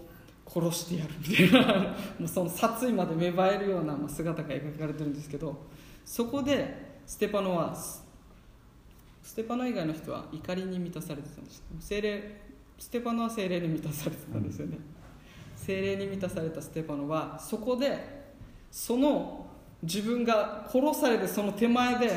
[0.46, 5.56] う殺してやるみたいな もうその殺意まで芽生えるような姿が描かれてるんですけど
[6.04, 11.62] そこでステパノはステパノ以外の人は怒りに満たされてたんです。
[11.80, 12.47] 精霊
[12.78, 14.78] ステパノは精霊に満たされてたんですよね、
[15.56, 17.98] 精霊に満たされたステパノはそこで
[18.70, 19.46] その
[19.82, 22.10] 自分が殺されるその手前で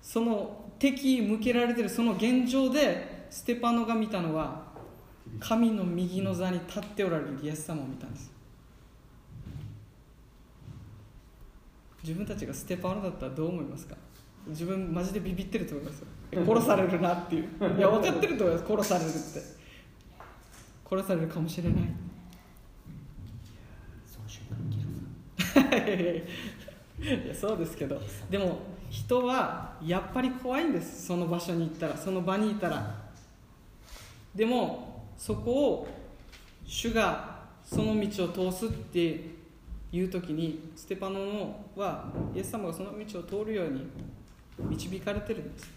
[0.00, 4.64] その敵向けられてるその現状でステパノが見たのは
[5.38, 8.30] 神の右の座に立っておられるイエス様を見たんです。
[12.02, 13.94] 自分たちがステパノだったらどう思いますか？
[14.48, 16.06] 自分マジでビビってると思いますよ。
[16.44, 17.44] 殺されるなっていう。
[17.78, 18.68] いや分かってると思います。
[18.68, 19.61] 殺されるって。
[20.92, 21.82] 殺されるかもしれない。
[24.06, 24.84] その瞬間切
[25.80, 26.26] る
[27.24, 31.06] いやそうですけどでも人はやっぱり怖いんです。
[31.06, 33.02] その場所に行ったらその場にいたら。
[34.34, 35.88] でもそこを
[36.64, 39.30] 主がその道を通すって
[39.92, 43.86] いう時にステパノのはイエス様がその道を通るように
[44.58, 45.70] 導かれてるんです。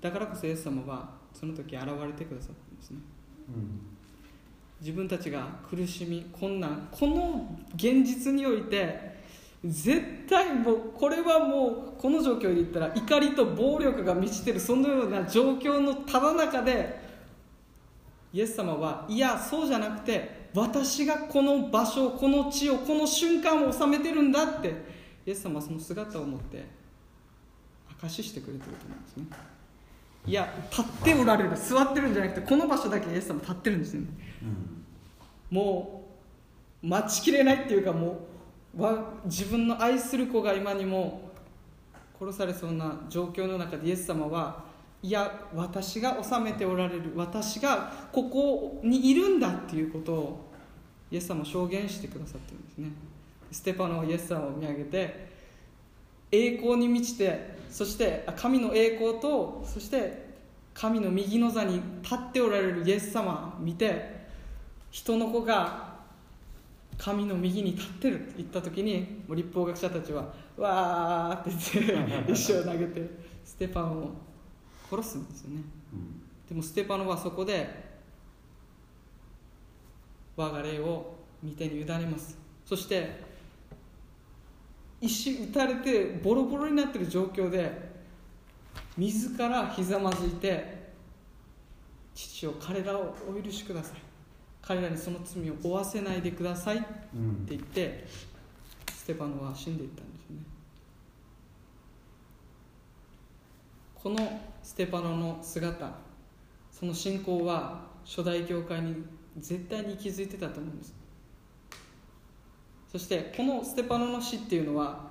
[0.00, 2.98] だからこそイエス様はその時現れてくださったんですね
[4.82, 9.12] 自分たちが苦しみ困難この現実において
[9.64, 17.00] 絶対もうこれはもうこの状況で言ったら怒りと暴力が満ちてるそのような状況のただ中で
[18.32, 24.74] イエス様はいやそうじゃなくて私がこの場所この地をこの瞬間を収めてるんだって
[25.24, 26.66] イエス様はその姿を持って
[28.00, 29.51] 証ししてくれてると思うんですね。
[30.26, 31.50] いや立っておられる。
[31.56, 34.08] 座ってるんじゃなくてこの場所だけイエス様立ってるんですよね。
[35.50, 36.04] も
[36.82, 38.20] う待ちきれないっていうかも
[38.76, 41.30] うわ自分の愛する子が今にも
[42.18, 44.64] 殺されそうな状況の中でイエス様は
[45.02, 47.12] いや私が治めておられる。
[47.16, 50.52] 私がここにいるんだっていうことを
[51.10, 52.92] イエス様は証言してくださってるんですね。
[53.50, 55.31] ステパノはイエス様を見上げて
[56.32, 60.32] 栄光に満ちてそしてあ神の栄光とそして
[60.74, 64.22] 神の右の座に立っておられるイエス様を見て
[64.90, 65.92] 人の子が
[66.98, 73.10] 神の右に立ってるって言った時にもう立法学者たちは「わー」って言って 石を投げて
[73.44, 74.10] ステパノを
[74.90, 75.62] 殺すんですよね。
[76.48, 77.92] でもステパノはそこで
[80.36, 82.38] 我が霊を見てに委ねます。
[82.64, 83.31] そして
[85.02, 87.90] 石打たれてボロボロになってる状況で
[88.96, 90.90] 自らひざまずいて
[92.14, 93.98] 父を彼らをお許しください。
[94.62, 96.86] 彼らにその罪を負わせないでくださいって
[97.48, 98.06] 言って、
[98.94, 100.42] ステパノは死んでいったんですよね。
[103.94, 105.90] このステパノの姿
[106.70, 109.04] その信仰は初代教会に
[109.38, 111.01] 絶対に気づいてたと思うんです。
[112.92, 115.08] そしてこのステパノの死っていうのは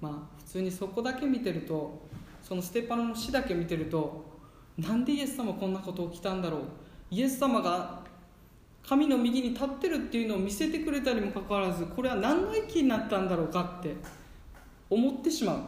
[0.00, 2.00] まあ普通にそこだけ見てると
[2.42, 4.24] そのステパノの死だけ見てると
[4.78, 6.60] なんでイエス様こんなこと起きたんだろう。
[7.10, 8.00] イエス様が
[8.86, 13.94] 神の右に立ってるっていうのを見せてくれたにもかかわらずこれは何の益になったんだろうかって
[14.88, 15.58] 思ってしまう。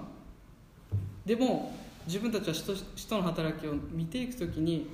[1.27, 1.75] でも
[2.07, 4.89] 自分たちは使徒の働きを見ていく時に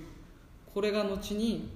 [0.75, 1.71] これが後に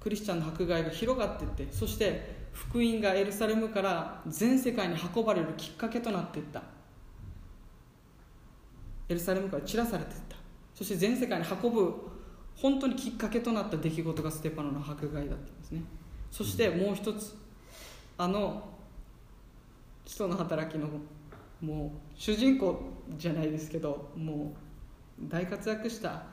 [0.00, 6.62] クリスチャンの迫害が広がっていってそして福音がエルサレムから全世界に運ばれるきっかけとなっていった。
[9.08, 10.36] エルサレムから散らされていった。
[10.74, 11.94] そして全世界に運ぶ
[12.56, 15.82] 本当にきっかけとなった出来事がステパノの迫害だったんですね。
[16.30, 17.36] そしてもう一つ
[18.18, 18.68] あの
[20.04, 20.88] 人の働きの
[21.60, 22.82] もう主人公
[23.16, 24.52] じゃないですけども
[25.22, 26.24] う大活躍した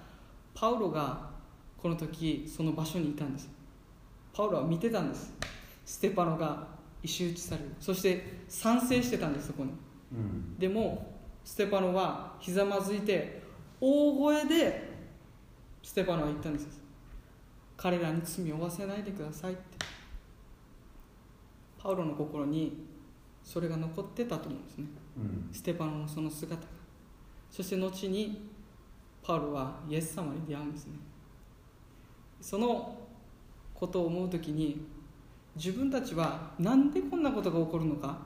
[0.53, 1.29] パウロが
[1.77, 3.47] この時その場所にいたんです。
[4.33, 5.31] パウロは見てたんです
[5.85, 6.67] ステパノが
[7.03, 7.69] 石打ちされる。
[7.79, 9.71] そして賛成してたんですそこに。
[10.11, 10.57] うん。
[10.57, 13.43] でもステパノはひざまずいて
[13.79, 14.89] 大声で
[15.83, 16.67] ステパノは言ったんです
[17.77, 19.85] 彼らに罪を負わせないでくださいって。
[21.77, 22.87] パウロの心に
[23.43, 24.85] それが残ってたと思うんですね。
[25.17, 25.49] うん。
[25.53, 26.67] ステパノのその姿が。
[27.51, 28.49] そして後に
[29.21, 30.93] パウロはイエス様に出会うんですね。
[32.41, 32.97] その
[33.73, 34.85] ことを思う時に
[35.55, 38.17] 自分たちはなんでこんなことが起こるのか？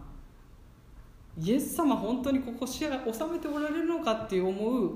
[1.37, 4.91] イエス様本当にここ視野収めておられるのかって思う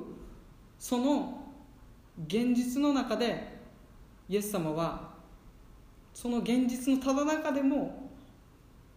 [0.79, 1.43] その
[2.27, 3.59] 現実の中で
[4.27, 5.13] イエス様は
[6.13, 8.09] その現実のただ中でも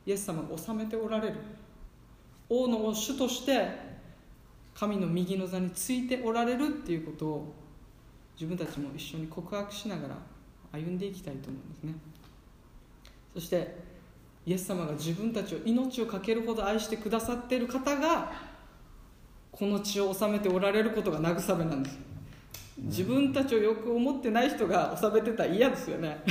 [0.05, 1.35] イエス様が治めておられる。
[2.49, 3.69] 王の主として
[4.75, 7.55] 神の右の座についておられるっていうことを
[8.35, 10.17] 自分たちも一緒に告白しながら
[10.73, 11.95] 歩んでいきたいと思うんですね。
[13.37, 13.77] そして
[14.47, 18.33] イエス様が自分たちを命を懸けるほど愛してくださっている方が
[19.53, 21.99] この地を治めておられることが慰めなんです。
[22.79, 26.17] 自分たちをよく思ってない人が治めてたら嫌ですよね。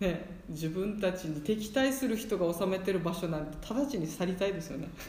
[0.00, 4.88] ね自分たちに敵対する人が治めてる場所なんて直ちに去りたいですよね。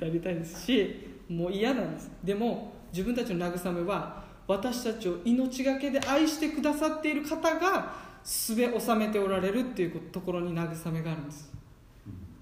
[0.00, 0.64] 去りたいです。
[0.64, 2.10] しもう嫌なんです。
[2.24, 11.52] でも自分たちの慰めは私たちを命がけで愛してくださっている方がすべ収めておられるっていうところに慰めがあるんです。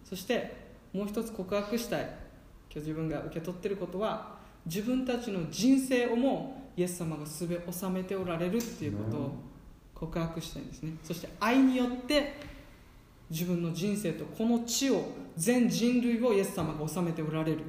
[0.05, 0.55] そして
[0.93, 2.03] もう一つ告白したい。
[2.03, 4.37] 今日自分が受け取っていることは
[4.67, 9.33] 自分たちの人生をもイエス様がすべ収めておられるっていうことを
[9.95, 10.93] 告白したいんですね。
[11.03, 12.35] そして愛によって
[13.31, 15.05] 自分の人生とこの地を
[15.37, 17.61] 全人類をイエス様が治めておられる。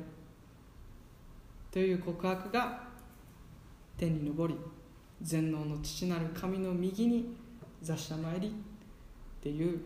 [1.72, 2.93] という告白が
[3.98, 4.56] 天に昇り
[5.22, 7.36] 全能の父なる神の右に
[7.82, 8.52] 座した参りっ
[9.42, 9.82] ていう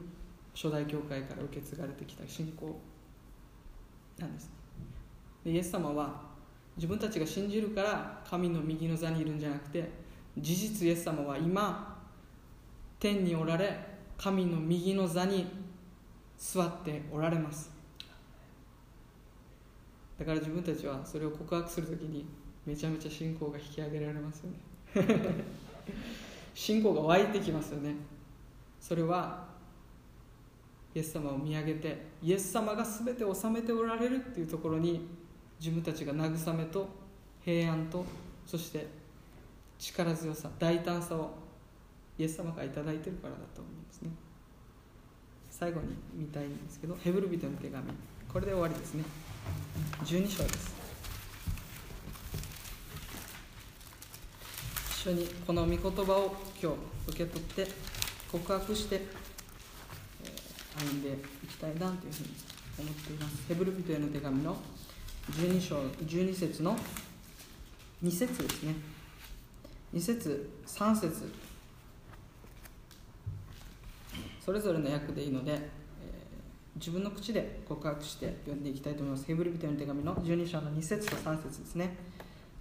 [0.54, 2.80] 初代教会から受け継がれてきた信仰。
[4.18, 4.50] なんです。
[5.44, 6.22] でイエス様は
[6.76, 9.90] 自分たちが信じるから神の右の座にいるんじゃなくて
[10.38, 11.98] 事実イエス様は今
[13.00, 13.80] 天におられ
[14.18, 15.48] 神の右の座に
[16.38, 17.72] 座っておられます。
[20.18, 22.26] だから自分たちはそれを告白するときに
[22.68, 24.58] めちゃめちゃ信仰が引き上げられますよね。
[26.54, 27.96] 信仰が湧いてきますよね。
[28.82, 29.48] それは
[30.94, 35.08] イエス様を見上げてイエス様が全て治めておられるっていうところに
[35.60, 36.88] 自分たちが慰めと
[37.42, 38.04] 平安と
[38.46, 38.86] そして
[39.80, 41.32] 力強さ大胆さを
[42.18, 44.10] イエス様から頂いてるからだと思うんですね。
[45.50, 47.84] 最後に見たいんですけどヘブル人の手紙。
[48.28, 49.06] これで終わりですね。
[50.04, 50.76] 12章です
[54.97, 56.78] 一緒にこの御言葉を今日
[57.12, 57.68] 受け取って
[58.30, 59.02] 告白して、え
[60.78, 62.30] 歩んでいきたいなというふうに
[62.78, 63.48] 思っています。
[63.48, 64.58] ヘブル人への手紙の
[65.32, 66.78] 12章12節の
[68.04, 68.76] 2節ですね。
[69.94, 71.32] 2節3節。
[74.44, 75.60] それぞれの訳でいいので、え
[76.76, 79.26] 自分の口で告白して読んでいきたいと思います。
[79.26, 81.96] ヘブル人への手紙の12章の2節と3節ですね。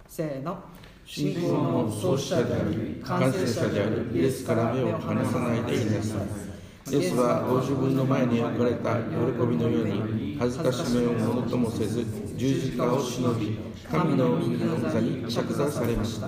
[0.07, 0.63] せーの。
[1.07, 6.93] 信仰の創始者であり完成者であるイエスから目を離さないでいなさい。
[6.93, 12.05] イエスはご自分の前に置かれた喜びのように恥ずかしめをものともせず
[12.35, 13.57] 十字架を忍び
[13.89, 16.27] 神の右の座に着座されました。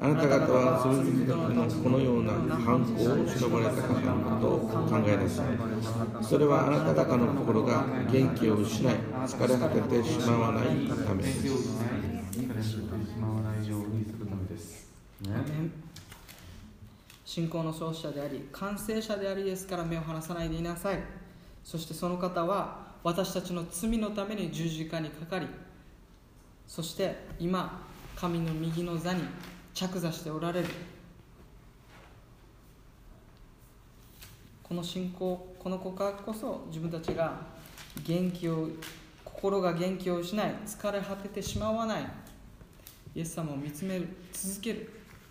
[0.00, 4.58] あなた方はその時のこのような反抗を忍ばれた方のことを
[4.88, 8.94] 考えなさいそれはあなた方の心が元気を失い
[9.26, 11.46] 疲れ果ててしまわないためです
[12.32, 12.78] 疲れ果ててし
[13.18, 14.88] まわないようにするためです。
[15.22, 15.30] ね。
[15.34, 15.72] アメン
[17.30, 20.98] 信仰の創始者であり完成者でありイエスから目を離さないでいなさい。
[21.62, 25.46] そしてその方は私たちの罪のために十字架にかかり
[26.66, 29.22] そして今神の右の座に
[29.72, 30.66] 着座しておられる。
[34.64, 37.42] この信仰この告白こそ自分たちが
[38.04, 38.70] 元気を
[39.24, 42.02] 心が元気を失い疲れ果ててしまわない。
[43.14, 44.90] イエス様を見つめる続ける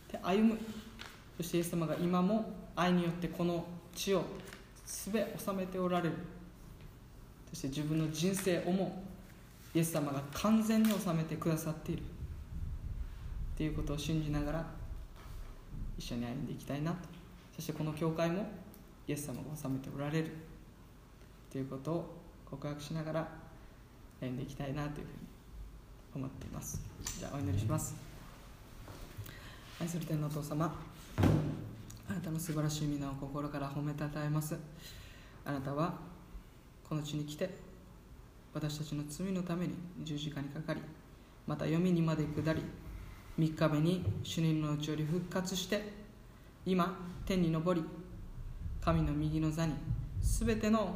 [0.10, 0.58] で歩む。
[1.40, 3.66] そしてイエス様が今も愛によってこの
[3.96, 4.26] 地を
[4.86, 6.16] すべ収めておられる。
[7.50, 9.02] そして自分の人生をも
[9.74, 12.02] イエス様が完全に収めてくださっている。
[12.02, 12.04] っ
[13.58, 14.66] ていうことを信じながら
[15.98, 16.98] 一緒に歩んでいきたいなと。
[17.56, 18.46] そしてこの教会も
[19.08, 20.32] イエス様が治めておられる。
[21.50, 22.16] ということを
[22.50, 23.28] 告白しながら
[24.20, 25.10] 歩んでいきたいなというふ
[26.18, 26.82] うに思っています。
[27.18, 27.96] じゃあお祈りします。
[29.80, 30.89] 愛する天のお父様。
[32.09, 34.57] あなたの素晴らしい皆を心から褒めたたえます。
[35.45, 35.93] あなたは
[36.88, 37.49] この地に来て
[38.53, 40.82] 私たちの罪のために十字架にかかり
[41.45, 42.61] また読みにまで下り
[43.38, 45.84] 3日目に主人のうちより復活して
[46.65, 46.95] 今
[47.26, 47.84] 天に昇り
[48.82, 49.74] 神の右の座に
[50.22, 50.95] 全ての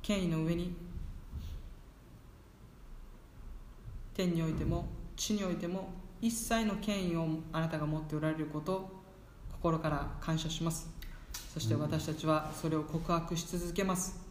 [0.00, 0.74] 権威の上に
[4.14, 5.90] 天においても地においても
[6.22, 9.02] 一切の権威をあなたが持っておられることを
[9.52, 10.88] 心から感謝します。
[11.52, 14.22] そして私たちはそれを告白し続けます。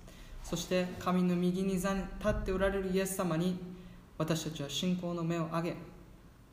[0.43, 1.87] そして神の右に立
[2.27, 3.57] っておられるイエス様に
[4.17, 5.75] 私たちは信仰の目を上げ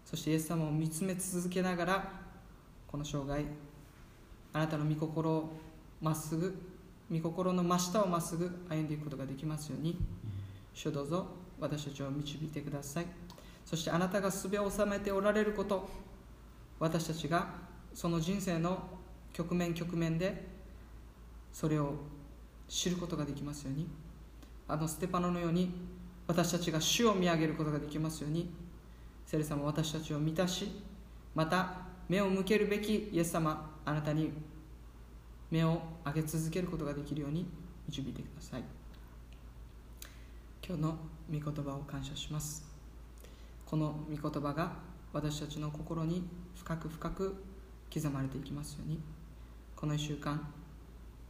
[0.04, 2.12] そしてイエス様を見つめ続けながら
[2.86, 3.44] この生涯
[4.52, 5.52] あなたの御心を
[6.00, 6.56] まっすぐ
[7.10, 9.98] 御心の真下をまっすぐ歩んでいくことができますように
[10.74, 11.26] 主どうぞ
[11.60, 13.06] 私たちを導いてください
[13.68, 15.86] そしてあなたがすべを収めておられること
[16.80, 17.48] 私たちが
[17.92, 18.82] その人生の
[19.34, 20.48] 局面局面で
[21.52, 21.92] それを
[22.66, 23.86] 知ることができますように。
[24.68, 25.70] あのステパノのように
[26.26, 28.50] 私たちが主を見上げることができますように。
[29.26, 30.70] 聖霊様私たちを満たし
[31.34, 31.74] また
[32.08, 34.32] 目を向けるべきイエス様あなたに
[35.50, 37.46] 目を上げ続けることができるように
[37.86, 38.62] 導いてください。
[40.66, 40.96] 今日の
[41.30, 42.67] 御言葉を感謝します。
[43.68, 44.72] この御言葉が
[45.12, 47.44] 私たちの心に深く深く
[47.92, 48.98] 刻まれていきますように。
[49.76, 50.40] この1週間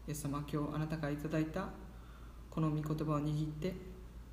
[0.07, 1.69] イエス様今日あなたからいただいた
[2.49, 3.75] この御言葉を握って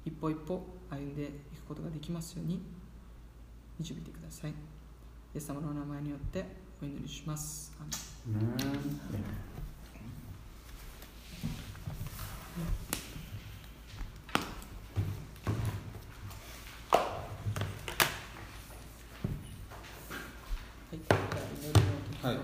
[0.05, 1.25] 一歩一歩歩んでい
[1.57, 2.61] くことができますように
[3.79, 4.51] 導いてください。
[4.51, 4.53] イ
[5.33, 6.45] エス様のお名前によって
[6.81, 8.55] お祈りしますアーメンね
[20.91, 21.19] はい、じゃあ
[21.61, 22.37] 祈りのはい。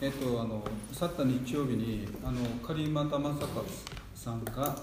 [0.00, 3.64] えっとあの去った日曜日にあの狩俣正和
[4.16, 4.74] さんが、はい、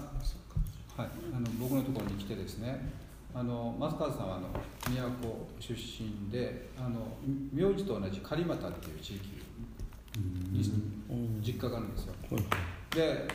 [0.96, 2.90] あの僕のところに来てですね
[3.34, 4.48] あの正和さんはあの
[4.88, 7.18] 宮古出身であの
[7.52, 9.42] 名字と同じ狩俣っていう地域
[10.50, 10.64] に
[11.42, 12.14] 実家があるんですよ。
[12.94, 13.28] で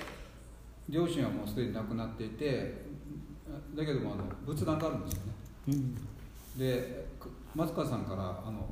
[0.89, 2.81] 両親はもうすでに亡くなっていて
[3.75, 5.33] だけどもあの仏壇があるんですよね。
[5.67, 5.95] うん。
[6.57, 8.67] でく松川さんからあの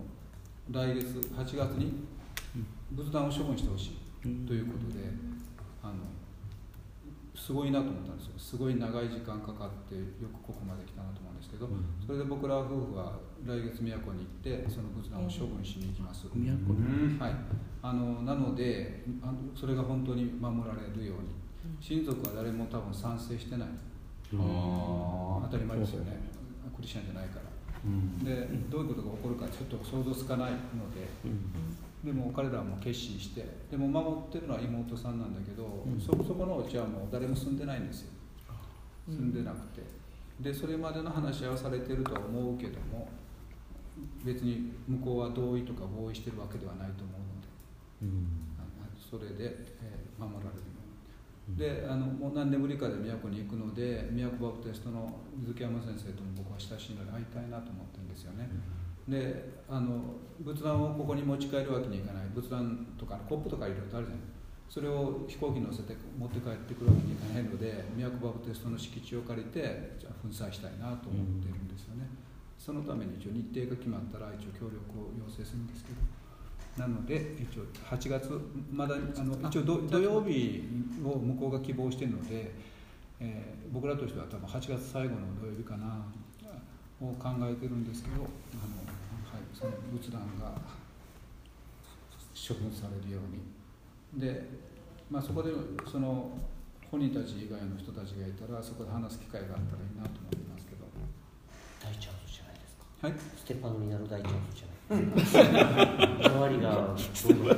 [0.71, 2.03] 来月8月に
[2.91, 5.03] 仏壇を処分してほしいということで、
[5.83, 5.93] あの
[7.35, 8.31] すごいなと思ったんですよ。
[8.37, 11.69] すごい長い時間かかってよくここまで来たなと思うんですけど、
[12.05, 17.17] それで僕ら夫婦は来月宮古に行ってその仏壇を処分しに行きます、宮古うん。
[17.19, 17.35] はい、
[17.81, 21.47] あのなのであのそれが本当に守られるように。
[21.81, 23.67] 親族は誰も多分賛成してない。
[23.67, 26.17] あ当たり前ですよね。
[26.75, 27.41] クリスチャンじゃないから。
[27.41, 27.46] うん
[28.23, 30.57] でどういうことが起こるかちょっと想像つかないの
[30.93, 31.07] で
[32.03, 38.11] でも彼らはもう決心してでも守ってるのは妹さんなんだけど、そそこのうちはもう誰も住んでないんですよ。
[39.07, 39.81] 住んでなくて。
[40.39, 43.09] でそれまでの話し合いはされてるとは思うけども
[44.23, 47.47] 別に向こうは同意とか合意してるわけではないと思うので。
[48.59, 48.63] あ
[48.97, 50.76] それで、えー守られる
[51.55, 58.49] であのもう何年ぶりかで宮古に行くので宮古バプテストの水木山先生とも僕は親しいので会いたいなと思ってるんですよね、
[59.07, 62.23] であの仏壇をここに持ち帰るわけにいかない。
[62.35, 64.23] 仏壇とかコップとかいろいろとあるじゃない。
[64.67, 72.03] それを飛行機に乗せて持って帰ってくるわけにいかないので宮古バプテストの敷地を借りてじゃあ粉砕したいなと思ってるんですよね、
[72.59, 76.03] そのために一応日程が決まったら一応協力を要請するんですけど
[76.77, 78.29] なので一応8月
[78.71, 80.63] まだあの一応土土曜日
[81.03, 82.51] を向こうが希望しているので、
[83.19, 86.05] えー僕らとしては多分8月最後の土曜日かな
[87.01, 90.55] を考えてるんですけどあの、はい、その仏壇が
[92.33, 93.43] 処分されるように。
[94.19, 94.47] で、
[95.11, 95.51] まあ、そこで
[95.89, 96.31] その
[96.89, 100.87] 本人たち以外の人たちがいたらそこで話す機会があったらいいなと思ってますけど。
[101.83, 102.85] 大チャンスじゃないですか。
[103.01, 103.13] はい。
[103.35, 106.95] ステパノになる大チャンスじゃない周りが
[107.27, 107.49] ても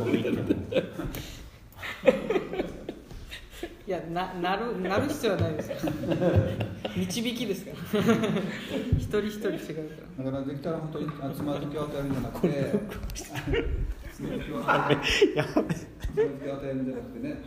[3.85, 5.81] いやななるなる必要はないですから
[6.95, 7.77] 導きですから。
[8.97, 9.71] 一人一人違うか
[10.17, 10.25] ら。
[10.25, 12.47] だからできたら本当にあつまずきを与えるんじゃなくて
[14.13, 17.41] つまずきを与えるんじゃなくてね